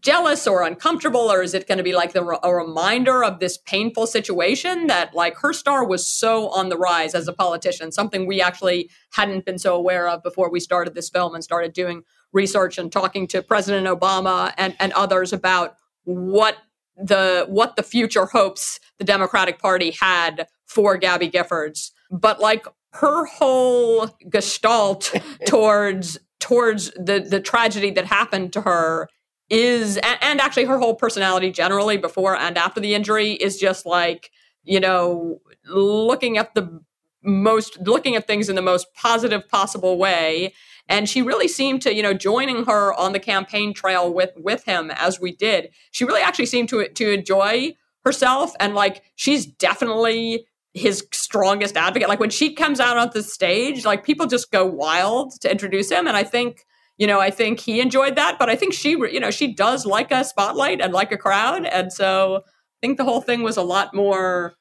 jealous 0.00 0.46
or 0.46 0.62
uncomfortable, 0.62 1.32
or 1.32 1.42
is 1.42 1.54
it 1.54 1.66
going 1.66 1.78
to 1.78 1.84
be 1.84 1.92
like 1.92 2.12
the, 2.12 2.38
a 2.44 2.54
reminder 2.54 3.24
of 3.24 3.40
this 3.40 3.58
painful 3.58 4.06
situation 4.06 4.86
that 4.86 5.14
like 5.14 5.36
her 5.38 5.52
star 5.52 5.84
was 5.84 6.06
so 6.06 6.48
on 6.50 6.68
the 6.68 6.76
rise 6.76 7.14
as 7.14 7.26
a 7.26 7.32
politician, 7.32 7.90
something 7.90 8.26
we 8.26 8.40
actually 8.40 8.90
hadn't 9.12 9.44
been 9.44 9.58
so 9.58 9.74
aware 9.74 10.08
of 10.08 10.22
before 10.22 10.50
we 10.50 10.60
started 10.60 10.94
this 10.94 11.08
film 11.08 11.34
and 11.34 11.42
started 11.42 11.72
doing 11.72 12.02
research 12.32 12.78
and 12.78 12.92
talking 12.92 13.26
to 13.28 13.42
President 13.42 13.86
Obama 13.86 14.52
and 14.56 14.76
and 14.80 14.92
others 14.92 15.32
about 15.32 15.76
what 16.04 16.56
the 16.96 17.46
what 17.48 17.76
the 17.76 17.82
future 17.82 18.26
hopes 18.26 18.78
the 18.98 19.04
Democratic 19.04 19.58
Party 19.58 19.96
had 20.00 20.46
for 20.70 20.96
Gabby 20.96 21.28
Giffords, 21.28 21.90
but 22.10 22.40
like 22.40 22.64
her 22.92 23.26
whole 23.26 24.08
gestalt 24.28 25.12
towards 25.46 26.18
towards 26.38 26.90
the 26.92 27.26
the 27.28 27.40
tragedy 27.40 27.90
that 27.90 28.06
happened 28.06 28.52
to 28.52 28.60
her 28.62 29.08
is 29.50 29.96
and, 29.98 30.18
and 30.22 30.40
actually 30.40 30.64
her 30.64 30.78
whole 30.78 30.94
personality 30.94 31.50
generally 31.50 31.96
before 31.96 32.36
and 32.36 32.56
after 32.56 32.80
the 32.80 32.94
injury 32.94 33.32
is 33.32 33.58
just 33.58 33.84
like 33.84 34.30
you 34.62 34.78
know 34.78 35.40
looking 35.66 36.38
at 36.38 36.54
the 36.54 36.80
most 37.22 37.78
looking 37.80 38.14
at 38.16 38.26
things 38.26 38.48
in 38.48 38.54
the 38.56 38.62
most 38.62 38.86
positive 38.94 39.46
possible 39.48 39.98
way. 39.98 40.54
And 40.88 41.08
she 41.08 41.22
really 41.22 41.48
seemed 41.48 41.82
to 41.82 41.94
you 41.94 42.02
know 42.02 42.14
joining 42.14 42.64
her 42.64 42.94
on 42.94 43.12
the 43.12 43.20
campaign 43.20 43.74
trail 43.74 44.12
with 44.12 44.30
with 44.36 44.64
him 44.64 44.90
as 44.92 45.20
we 45.20 45.32
did 45.32 45.70
she 45.90 46.04
really 46.04 46.22
actually 46.22 46.46
seemed 46.46 46.68
to 46.70 46.88
to 46.88 47.12
enjoy 47.12 47.74
herself 48.04 48.52
and 48.58 48.74
like 48.74 49.02
she's 49.14 49.46
definitely 49.46 50.46
his 50.74 51.06
strongest 51.12 51.76
advocate. 51.76 52.08
Like 52.08 52.20
when 52.20 52.30
she 52.30 52.54
comes 52.54 52.80
out 52.80 52.96
on 52.96 53.10
the 53.12 53.22
stage, 53.22 53.84
like 53.84 54.04
people 54.04 54.26
just 54.26 54.50
go 54.50 54.64
wild 54.64 55.32
to 55.40 55.50
introduce 55.50 55.90
him. 55.90 56.06
And 56.06 56.16
I 56.16 56.22
think, 56.22 56.64
you 56.96 57.06
know, 57.06 57.20
I 57.20 57.30
think 57.30 57.60
he 57.60 57.80
enjoyed 57.80 58.16
that. 58.16 58.38
But 58.38 58.48
I 58.48 58.56
think 58.56 58.72
she, 58.72 58.90
you 58.90 59.20
know, 59.20 59.30
she 59.30 59.52
does 59.52 59.86
like 59.86 60.10
a 60.10 60.24
spotlight 60.24 60.80
and 60.80 60.92
like 60.92 61.12
a 61.12 61.16
crowd. 61.16 61.66
And 61.66 61.92
so 61.92 62.42
I 62.46 62.86
think 62.86 62.98
the 62.98 63.04
whole 63.04 63.20
thing 63.20 63.42
was 63.42 63.56
a 63.56 63.62
lot 63.62 63.94
more 63.94 64.54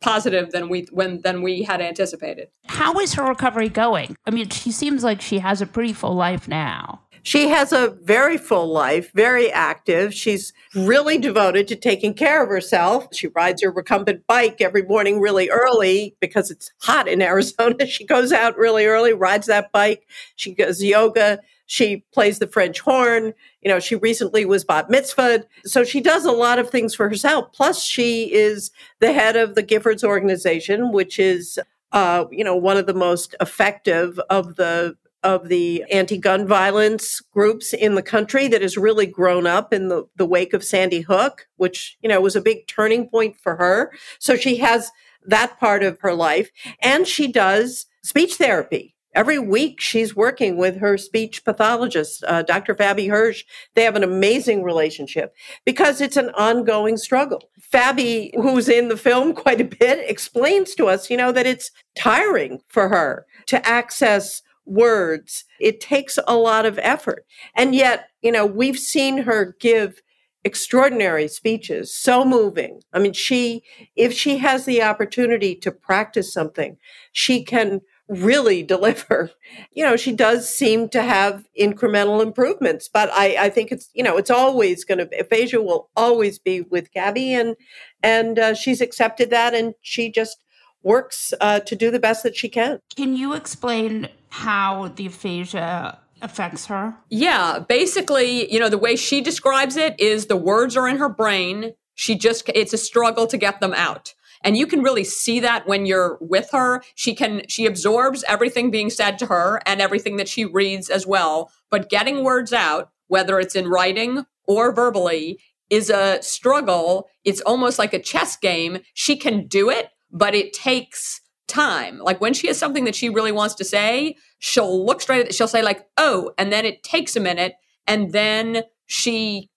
positive 0.00 0.50
than 0.50 0.68
we 0.68 0.86
when 0.92 1.20
than 1.22 1.42
we 1.42 1.62
had 1.62 1.80
anticipated. 1.80 2.48
How 2.66 2.98
is 3.00 3.14
her 3.14 3.24
recovery 3.24 3.68
going? 3.68 4.16
I 4.26 4.30
mean, 4.30 4.48
she 4.48 4.72
seems 4.72 5.04
like 5.04 5.20
she 5.20 5.40
has 5.40 5.60
a 5.60 5.66
pretty 5.66 5.92
full 5.92 6.14
life 6.14 6.48
now. 6.48 7.02
She 7.22 7.48
has 7.48 7.72
a 7.72 7.96
very 8.02 8.36
full 8.36 8.68
life, 8.68 9.12
very 9.12 9.50
active. 9.50 10.14
She's 10.14 10.52
really 10.74 11.18
devoted 11.18 11.68
to 11.68 11.76
taking 11.76 12.14
care 12.14 12.42
of 12.42 12.48
herself. 12.48 13.08
She 13.12 13.28
rides 13.28 13.62
her 13.62 13.70
recumbent 13.70 14.26
bike 14.26 14.60
every 14.60 14.82
morning 14.82 15.20
really 15.20 15.48
early 15.50 16.16
because 16.20 16.50
it's 16.50 16.72
hot 16.80 17.08
in 17.08 17.22
Arizona. 17.30 17.86
She 17.86 18.04
goes 18.04 18.32
out 18.32 18.56
really 18.56 18.86
early, 18.86 19.12
rides 19.12 19.46
that 19.46 19.72
bike. 19.72 20.06
She 20.36 20.54
does 20.54 20.82
yoga. 20.82 21.40
She 21.66 22.04
plays 22.12 22.40
the 22.40 22.48
French 22.48 22.80
horn. 22.80 23.32
You 23.62 23.68
know, 23.68 23.78
she 23.78 23.94
recently 23.94 24.44
was 24.44 24.64
bat 24.64 24.90
mitzvah. 24.90 25.44
So 25.64 25.84
she 25.84 26.00
does 26.00 26.24
a 26.24 26.32
lot 26.32 26.58
of 26.58 26.70
things 26.70 26.94
for 26.94 27.08
herself. 27.08 27.52
Plus, 27.52 27.84
she 27.84 28.32
is 28.32 28.70
the 28.98 29.12
head 29.12 29.36
of 29.36 29.54
the 29.54 29.62
Giffords 29.62 30.02
organization, 30.02 30.90
which 30.90 31.18
is 31.18 31.60
uh, 31.92 32.24
you 32.30 32.44
know, 32.44 32.56
one 32.56 32.76
of 32.76 32.86
the 32.86 32.94
most 32.94 33.34
effective 33.40 34.20
of 34.30 34.56
the 34.56 34.96
of 35.22 35.48
the 35.48 35.84
anti-gun 35.90 36.46
violence 36.46 37.20
groups 37.32 37.72
in 37.72 37.94
the 37.94 38.02
country 38.02 38.48
that 38.48 38.62
has 38.62 38.76
really 38.76 39.06
grown 39.06 39.46
up 39.46 39.72
in 39.72 39.88
the, 39.88 40.04
the 40.16 40.26
wake 40.26 40.52
of 40.52 40.64
Sandy 40.64 41.02
Hook, 41.02 41.46
which, 41.56 41.98
you 42.02 42.08
know, 42.08 42.20
was 42.20 42.36
a 42.36 42.40
big 42.40 42.66
turning 42.66 43.08
point 43.08 43.36
for 43.36 43.56
her. 43.56 43.92
So 44.18 44.36
she 44.36 44.56
has 44.56 44.90
that 45.26 45.58
part 45.58 45.82
of 45.82 46.00
her 46.00 46.14
life 46.14 46.50
and 46.80 47.06
she 47.06 47.30
does 47.30 47.86
speech 48.02 48.36
therapy. 48.36 48.94
Every 49.12 49.40
week 49.40 49.80
she's 49.80 50.14
working 50.14 50.56
with 50.56 50.76
her 50.76 50.96
speech 50.96 51.44
pathologist, 51.44 52.22
uh, 52.28 52.42
Dr. 52.42 52.76
Fabi 52.76 53.10
Hirsch. 53.10 53.44
They 53.74 53.82
have 53.82 53.96
an 53.96 54.04
amazing 54.04 54.62
relationship 54.62 55.34
because 55.64 56.00
it's 56.00 56.16
an 56.16 56.30
ongoing 56.30 56.96
struggle. 56.96 57.50
Fabi, 57.72 58.32
who's 58.36 58.68
in 58.68 58.88
the 58.88 58.96
film 58.96 59.34
quite 59.34 59.60
a 59.60 59.64
bit, 59.64 60.08
explains 60.08 60.76
to 60.76 60.86
us, 60.86 61.10
you 61.10 61.16
know, 61.16 61.32
that 61.32 61.46
it's 61.46 61.72
tiring 61.96 62.60
for 62.68 62.88
her 62.88 63.26
to 63.46 63.66
access 63.66 64.42
words. 64.70 65.44
It 65.58 65.80
takes 65.80 66.18
a 66.26 66.36
lot 66.36 66.64
of 66.64 66.78
effort. 66.78 67.26
And 67.54 67.74
yet, 67.74 68.08
you 68.22 68.32
know, 68.32 68.46
we've 68.46 68.78
seen 68.78 69.18
her 69.18 69.56
give 69.60 70.00
extraordinary 70.44 71.28
speeches, 71.28 71.94
so 71.94 72.24
moving. 72.24 72.80
I 72.92 72.98
mean, 72.98 73.12
she, 73.12 73.62
if 73.94 74.14
she 74.14 74.38
has 74.38 74.64
the 74.64 74.82
opportunity 74.82 75.54
to 75.56 75.70
practice 75.70 76.32
something, 76.32 76.78
she 77.12 77.44
can 77.44 77.82
really 78.08 78.62
deliver. 78.74 79.30
You 79.72 79.84
know, 79.84 79.96
she 79.96 80.12
does 80.12 80.48
seem 80.48 80.88
to 80.90 81.02
have 81.02 81.44
incremental 81.60 82.22
improvements, 82.22 82.88
but 82.88 83.10
I, 83.12 83.36
I 83.38 83.50
think 83.50 83.70
it's, 83.70 83.90
you 83.92 84.02
know, 84.02 84.16
it's 84.16 84.30
always 84.30 84.84
going 84.84 84.98
to, 84.98 85.20
aphasia 85.20 85.60
will 85.60 85.90
always 85.94 86.38
be 86.38 86.62
with 86.62 86.92
Gabby 86.92 87.34
and, 87.34 87.56
and 88.02 88.38
uh, 88.38 88.54
she's 88.54 88.80
accepted 88.80 89.30
that 89.30 89.52
and 89.52 89.74
she 89.82 90.10
just 90.10 90.42
works 90.82 91.34
uh, 91.40 91.60
to 91.60 91.76
do 91.76 91.90
the 91.90 91.98
best 91.98 92.22
that 92.22 92.34
she 92.34 92.48
can. 92.48 92.80
Can 92.96 93.14
you 93.14 93.34
explain 93.34 94.08
how 94.30 94.88
the 94.88 95.06
aphasia 95.06 95.98
affects 96.22 96.66
her? 96.66 96.96
Yeah, 97.08 97.58
basically, 97.60 98.52
you 98.52 98.58
know, 98.58 98.68
the 98.68 98.78
way 98.78 98.96
she 98.96 99.20
describes 99.20 99.76
it 99.76 99.98
is 100.00 100.26
the 100.26 100.36
words 100.36 100.76
are 100.76 100.88
in 100.88 100.96
her 100.98 101.08
brain. 101.08 101.74
She 101.94 102.16
just, 102.16 102.48
it's 102.54 102.72
a 102.72 102.78
struggle 102.78 103.26
to 103.26 103.36
get 103.36 103.60
them 103.60 103.74
out. 103.74 104.14
And 104.42 104.56
you 104.56 104.66
can 104.66 104.82
really 104.82 105.04
see 105.04 105.40
that 105.40 105.66
when 105.66 105.84
you're 105.84 106.16
with 106.20 106.50
her. 106.52 106.82
She 106.94 107.14
can, 107.14 107.42
she 107.48 107.66
absorbs 107.66 108.24
everything 108.26 108.70
being 108.70 108.88
said 108.88 109.18
to 109.18 109.26
her 109.26 109.60
and 109.66 109.82
everything 109.82 110.16
that 110.16 110.28
she 110.28 110.46
reads 110.46 110.88
as 110.88 111.06
well. 111.06 111.52
But 111.70 111.90
getting 111.90 112.24
words 112.24 112.52
out, 112.52 112.90
whether 113.08 113.38
it's 113.38 113.54
in 113.54 113.68
writing 113.68 114.24
or 114.46 114.72
verbally, 114.72 115.40
is 115.68 115.90
a 115.90 116.22
struggle. 116.22 117.08
It's 117.24 117.42
almost 117.42 117.78
like 117.78 117.92
a 117.92 118.00
chess 118.00 118.36
game. 118.36 118.78
She 118.94 119.16
can 119.16 119.46
do 119.46 119.68
it, 119.68 119.90
but 120.10 120.34
it 120.34 120.52
takes 120.52 121.20
time. 121.50 121.98
Like 121.98 122.20
when 122.20 122.34
she 122.34 122.46
has 122.46 122.58
something 122.58 122.84
that 122.84 122.94
she 122.94 123.08
really 123.08 123.32
wants 123.32 123.54
to 123.56 123.64
say, 123.64 124.16
she'll 124.38 124.84
look 124.86 125.00
straight 125.00 125.20
at 125.20 125.26
it, 125.26 125.34
she'll 125.34 125.48
say 125.48 125.62
like, 125.62 125.86
"Oh," 125.96 126.32
and 126.38 126.52
then 126.52 126.64
it 126.64 126.82
takes 126.82 127.16
a 127.16 127.20
minute 127.20 127.54
and 127.86 128.12
then 128.12 128.62
she 128.86 129.50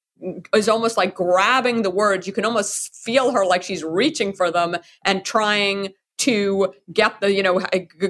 is 0.54 0.70
almost 0.70 0.98
like 0.98 1.16
grabbing 1.16 1.82
the 1.82 1.90
words. 1.90 2.28
You 2.28 2.34
can 2.34 2.46
almost 2.46 2.96
feel 2.96 3.32
her 3.32 3.46
like 3.46 3.64
she's 3.64 3.84
reaching 3.84 4.34
for 4.34 4.52
them 4.52 4.76
and 5.06 5.24
trying 5.24 5.90
to 6.20 6.74
get 6.94 7.20
the 7.22 7.34
you 7.34 7.42
know 7.42 7.60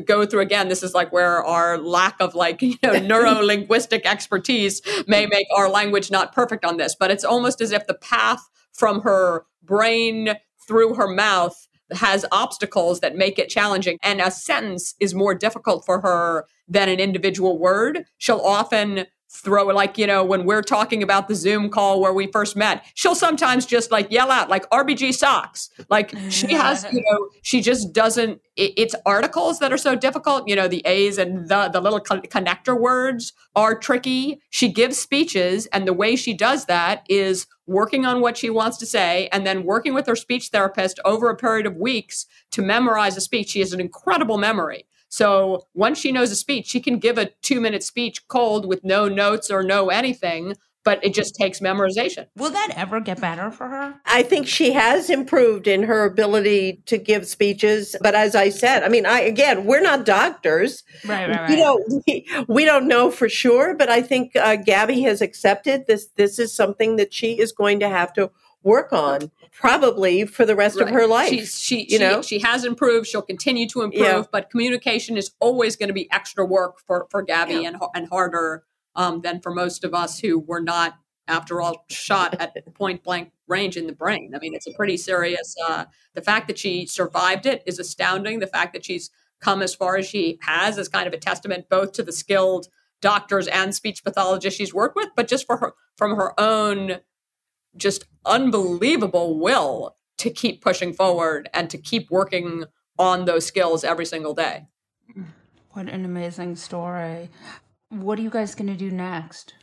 go 0.05 0.25
through 0.25 0.41
again 0.41 0.67
this 0.67 0.83
is 0.83 0.93
like 0.93 1.11
where 1.13 1.43
our 1.43 1.77
lack 1.77 2.15
of 2.19 2.35
like 2.35 2.61
you 2.61 2.75
know 2.83 2.91
neuro 2.99 3.41
linguistic 3.41 4.05
expertise 4.05 4.81
may 5.07 5.25
make 5.25 5.47
our 5.55 5.69
language 5.69 6.11
not 6.11 6.33
perfect 6.33 6.65
on 6.65 6.75
this 6.75 6.95
but 6.99 7.09
it's 7.09 7.23
almost 7.23 7.61
as 7.61 7.71
if 7.71 7.87
the 7.87 7.93
path 7.93 8.41
from 8.73 9.01
her 9.01 9.45
brain 9.63 10.35
through 10.67 10.95
her 10.95 11.07
mouth 11.07 11.67
has 11.95 12.25
obstacles 12.31 12.99
that 12.99 13.15
make 13.15 13.39
it 13.39 13.49
challenging. 13.49 13.97
And 14.03 14.21
a 14.21 14.31
sentence 14.31 14.95
is 14.99 15.13
more 15.13 15.35
difficult 15.35 15.85
for 15.85 16.01
her 16.01 16.45
than 16.67 16.89
an 16.89 16.99
individual 16.99 17.57
word. 17.59 18.05
She'll 18.17 18.39
often 18.39 19.05
throw 19.33 19.65
like 19.65 19.97
you 19.97 20.05
know 20.05 20.23
when 20.23 20.45
we're 20.45 20.61
talking 20.61 21.01
about 21.01 21.27
the 21.27 21.33
zoom 21.33 21.67
call 21.69 21.99
where 21.99 22.13
we 22.13 22.27
first 22.27 22.55
met 22.55 22.85
she'll 22.93 23.15
sometimes 23.15 23.65
just 23.65 23.91
like 23.91 24.11
yell 24.11 24.29
out 24.29 24.47
like 24.49 24.69
rbg 24.69 25.13
socks. 25.13 25.69
Like 25.89 26.13
she 26.29 26.53
has 26.53 26.85
you 26.93 27.01
know 27.01 27.29
she 27.41 27.59
just 27.59 27.93
doesn't 27.93 28.39
it, 28.55 28.73
it's 28.77 28.95
articles 29.05 29.57
that 29.59 29.73
are 29.73 29.77
so 29.77 29.95
difficult 29.95 30.47
you 30.47 30.55
know 30.55 30.67
the 30.67 30.81
a's 30.85 31.17
and 31.17 31.49
the 31.49 31.69
the 31.69 31.81
little 31.81 31.99
co- 31.99 32.21
connector 32.21 32.79
words 32.79 33.33
are 33.55 33.77
tricky. 33.77 34.39
She 34.49 34.71
gives 34.71 34.97
speeches 34.97 35.65
and 35.67 35.87
the 35.87 35.93
way 35.93 36.15
she 36.15 36.33
does 36.33 36.65
that 36.65 37.05
is 37.09 37.47
working 37.65 38.05
on 38.05 38.21
what 38.21 38.37
she 38.37 38.49
wants 38.49 38.77
to 38.77 38.85
say 38.85 39.29
and 39.31 39.45
then 39.45 39.63
working 39.63 39.93
with 39.93 40.07
her 40.07 40.15
speech 40.15 40.49
therapist 40.49 40.99
over 41.05 41.29
a 41.29 41.35
period 41.35 41.65
of 41.65 41.77
weeks 41.77 42.25
to 42.51 42.61
memorize 42.61 43.15
a 43.15 43.21
speech. 43.21 43.49
She 43.49 43.59
has 43.59 43.73
an 43.73 43.79
incredible 43.79 44.37
memory 44.37 44.85
so 45.13 45.67
once 45.75 45.99
she 45.99 46.11
knows 46.11 46.31
a 46.31 46.35
speech, 46.35 46.65
she 46.65 46.81
can 46.81 46.97
give 46.97 47.19
a 47.19 47.27
two 47.43 47.61
minute 47.61 47.83
speech 47.83 48.27
cold 48.29 48.65
with 48.65 48.83
no 48.83 49.07
notes 49.07 49.51
or 49.51 49.61
no 49.61 49.89
anything, 49.89 50.55
but 50.83 51.05
it 51.05 51.13
just 51.13 51.35
takes 51.35 51.59
memorization. 51.59 52.25
Will 52.35 52.49
that 52.49 52.73
ever 52.75 52.99
get 52.99 53.21
better 53.21 53.51
for 53.51 53.67
her? 53.67 53.93
I 54.07 54.23
think 54.23 54.47
she 54.47 54.73
has 54.73 55.11
improved 55.11 55.67
in 55.67 55.83
her 55.83 56.03
ability 56.05 56.81
to 56.87 56.97
give 56.97 57.27
speeches. 57.27 57.95
But 58.01 58.15
as 58.15 58.33
I 58.33 58.49
said, 58.49 58.81
I 58.81 58.89
mean, 58.89 59.05
I 59.05 59.19
again, 59.19 59.65
we're 59.65 59.83
not 59.83 60.03
doctors. 60.03 60.81
Right, 61.05 61.29
right, 61.29 61.41
right. 61.41 61.49
You 61.51 61.57
know, 61.57 61.79
we, 62.07 62.27
we 62.47 62.65
don't 62.65 62.87
know 62.87 63.11
for 63.11 63.29
sure, 63.29 63.75
but 63.75 63.89
I 63.89 64.01
think 64.01 64.35
uh, 64.35 64.55
Gabby 64.55 65.03
has 65.03 65.21
accepted 65.21 65.85
this. 65.85 66.07
This 66.15 66.39
is 66.39 66.51
something 66.51 66.95
that 66.95 67.13
she 67.13 67.39
is 67.39 67.51
going 67.51 67.79
to 67.81 67.87
have 67.87 68.13
to 68.13 68.31
work 68.63 68.91
on 68.91 69.29
probably 69.59 70.25
for 70.25 70.45
the 70.45 70.55
rest 70.55 70.77
right. 70.77 70.87
of 70.87 70.93
her 70.93 71.07
life. 71.07 71.29
She's, 71.29 71.59
she, 71.59 71.81
you 71.83 71.89
she, 71.89 71.97
know, 71.99 72.21
she 72.21 72.39
has 72.39 72.65
improved. 72.65 73.07
She'll 73.07 73.21
continue 73.21 73.67
to 73.69 73.81
improve, 73.81 74.01
yeah. 74.01 74.23
but 74.31 74.49
communication 74.49 75.17
is 75.17 75.31
always 75.39 75.75
going 75.75 75.89
to 75.89 75.93
be 75.93 76.11
extra 76.11 76.45
work 76.45 76.79
for, 76.79 77.07
for 77.09 77.21
Gabby 77.21 77.55
yeah. 77.55 77.69
and, 77.69 77.77
and 77.95 78.09
harder 78.09 78.63
um, 78.95 79.21
than 79.21 79.41
for 79.41 79.53
most 79.53 79.83
of 79.83 79.93
us 79.93 80.19
who 80.19 80.39
were 80.39 80.61
not 80.61 80.95
after 81.27 81.61
all, 81.61 81.85
shot 81.89 82.35
at 82.39 82.53
point 82.73 83.03
blank 83.03 83.31
range 83.47 83.77
in 83.77 83.87
the 83.87 83.93
brain. 83.93 84.33
I 84.35 84.39
mean, 84.39 84.53
it's 84.53 84.67
a 84.67 84.73
pretty 84.73 84.97
serious. 84.97 85.55
Uh, 85.67 85.85
the 86.13 86.21
fact 86.21 86.47
that 86.47 86.57
she 86.57 86.85
survived 86.85 87.45
it 87.45 87.63
is 87.65 87.79
astounding. 87.79 88.39
The 88.39 88.47
fact 88.47 88.73
that 88.73 88.85
she's 88.85 89.09
come 89.39 89.61
as 89.61 89.75
far 89.75 89.97
as 89.97 90.07
she 90.07 90.37
has 90.41 90.77
is 90.77 90.87
kind 90.87 91.07
of 91.07 91.13
a 91.13 91.17
testament 91.17 91.69
both 91.69 91.93
to 91.93 92.03
the 92.03 92.11
skilled 92.11 92.67
doctors 93.01 93.47
and 93.47 93.75
speech 93.75 94.03
pathologists 94.03 94.57
she's 94.57 94.73
worked 94.73 94.95
with, 94.95 95.09
but 95.15 95.27
just 95.27 95.45
for 95.45 95.57
her 95.57 95.73
from 95.97 96.15
her 96.15 96.37
own 96.39 96.99
just 97.75 98.05
unbelievable 98.25 99.39
will 99.39 99.95
to 100.17 100.29
keep 100.29 100.61
pushing 100.61 100.93
forward 100.93 101.49
and 101.53 101.69
to 101.69 101.77
keep 101.77 102.09
working 102.09 102.65
on 102.97 103.25
those 103.25 103.45
skills 103.45 103.83
every 103.83 104.05
single 104.05 104.33
day. 104.33 104.67
What 105.71 105.89
an 105.89 106.05
amazing 106.05 106.55
story. 106.55 107.29
What 107.89 108.19
are 108.19 108.21
you 108.21 108.29
guys 108.29 108.55
going 108.55 108.67
to 108.67 108.75
do 108.75 108.91
next? 108.91 109.55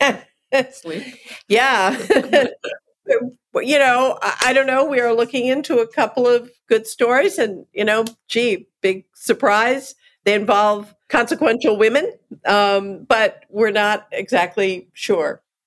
Sleep. 0.72 1.04
Yeah. 1.48 1.96
you 3.06 3.78
know, 3.78 4.18
I, 4.20 4.36
I 4.46 4.52
don't 4.52 4.66
know. 4.66 4.84
We 4.84 5.00
are 5.00 5.14
looking 5.14 5.46
into 5.46 5.78
a 5.78 5.86
couple 5.86 6.26
of 6.26 6.50
good 6.68 6.86
stories, 6.86 7.38
and, 7.38 7.64
you 7.72 7.84
know, 7.84 8.04
gee, 8.28 8.68
big 8.80 9.04
surprise. 9.14 9.94
They 10.24 10.34
involve 10.34 10.94
consequential 11.08 11.76
women, 11.76 12.12
um, 12.46 13.04
but 13.08 13.44
we're 13.48 13.72
not 13.72 14.06
exactly 14.12 14.88
sure. 14.92 15.41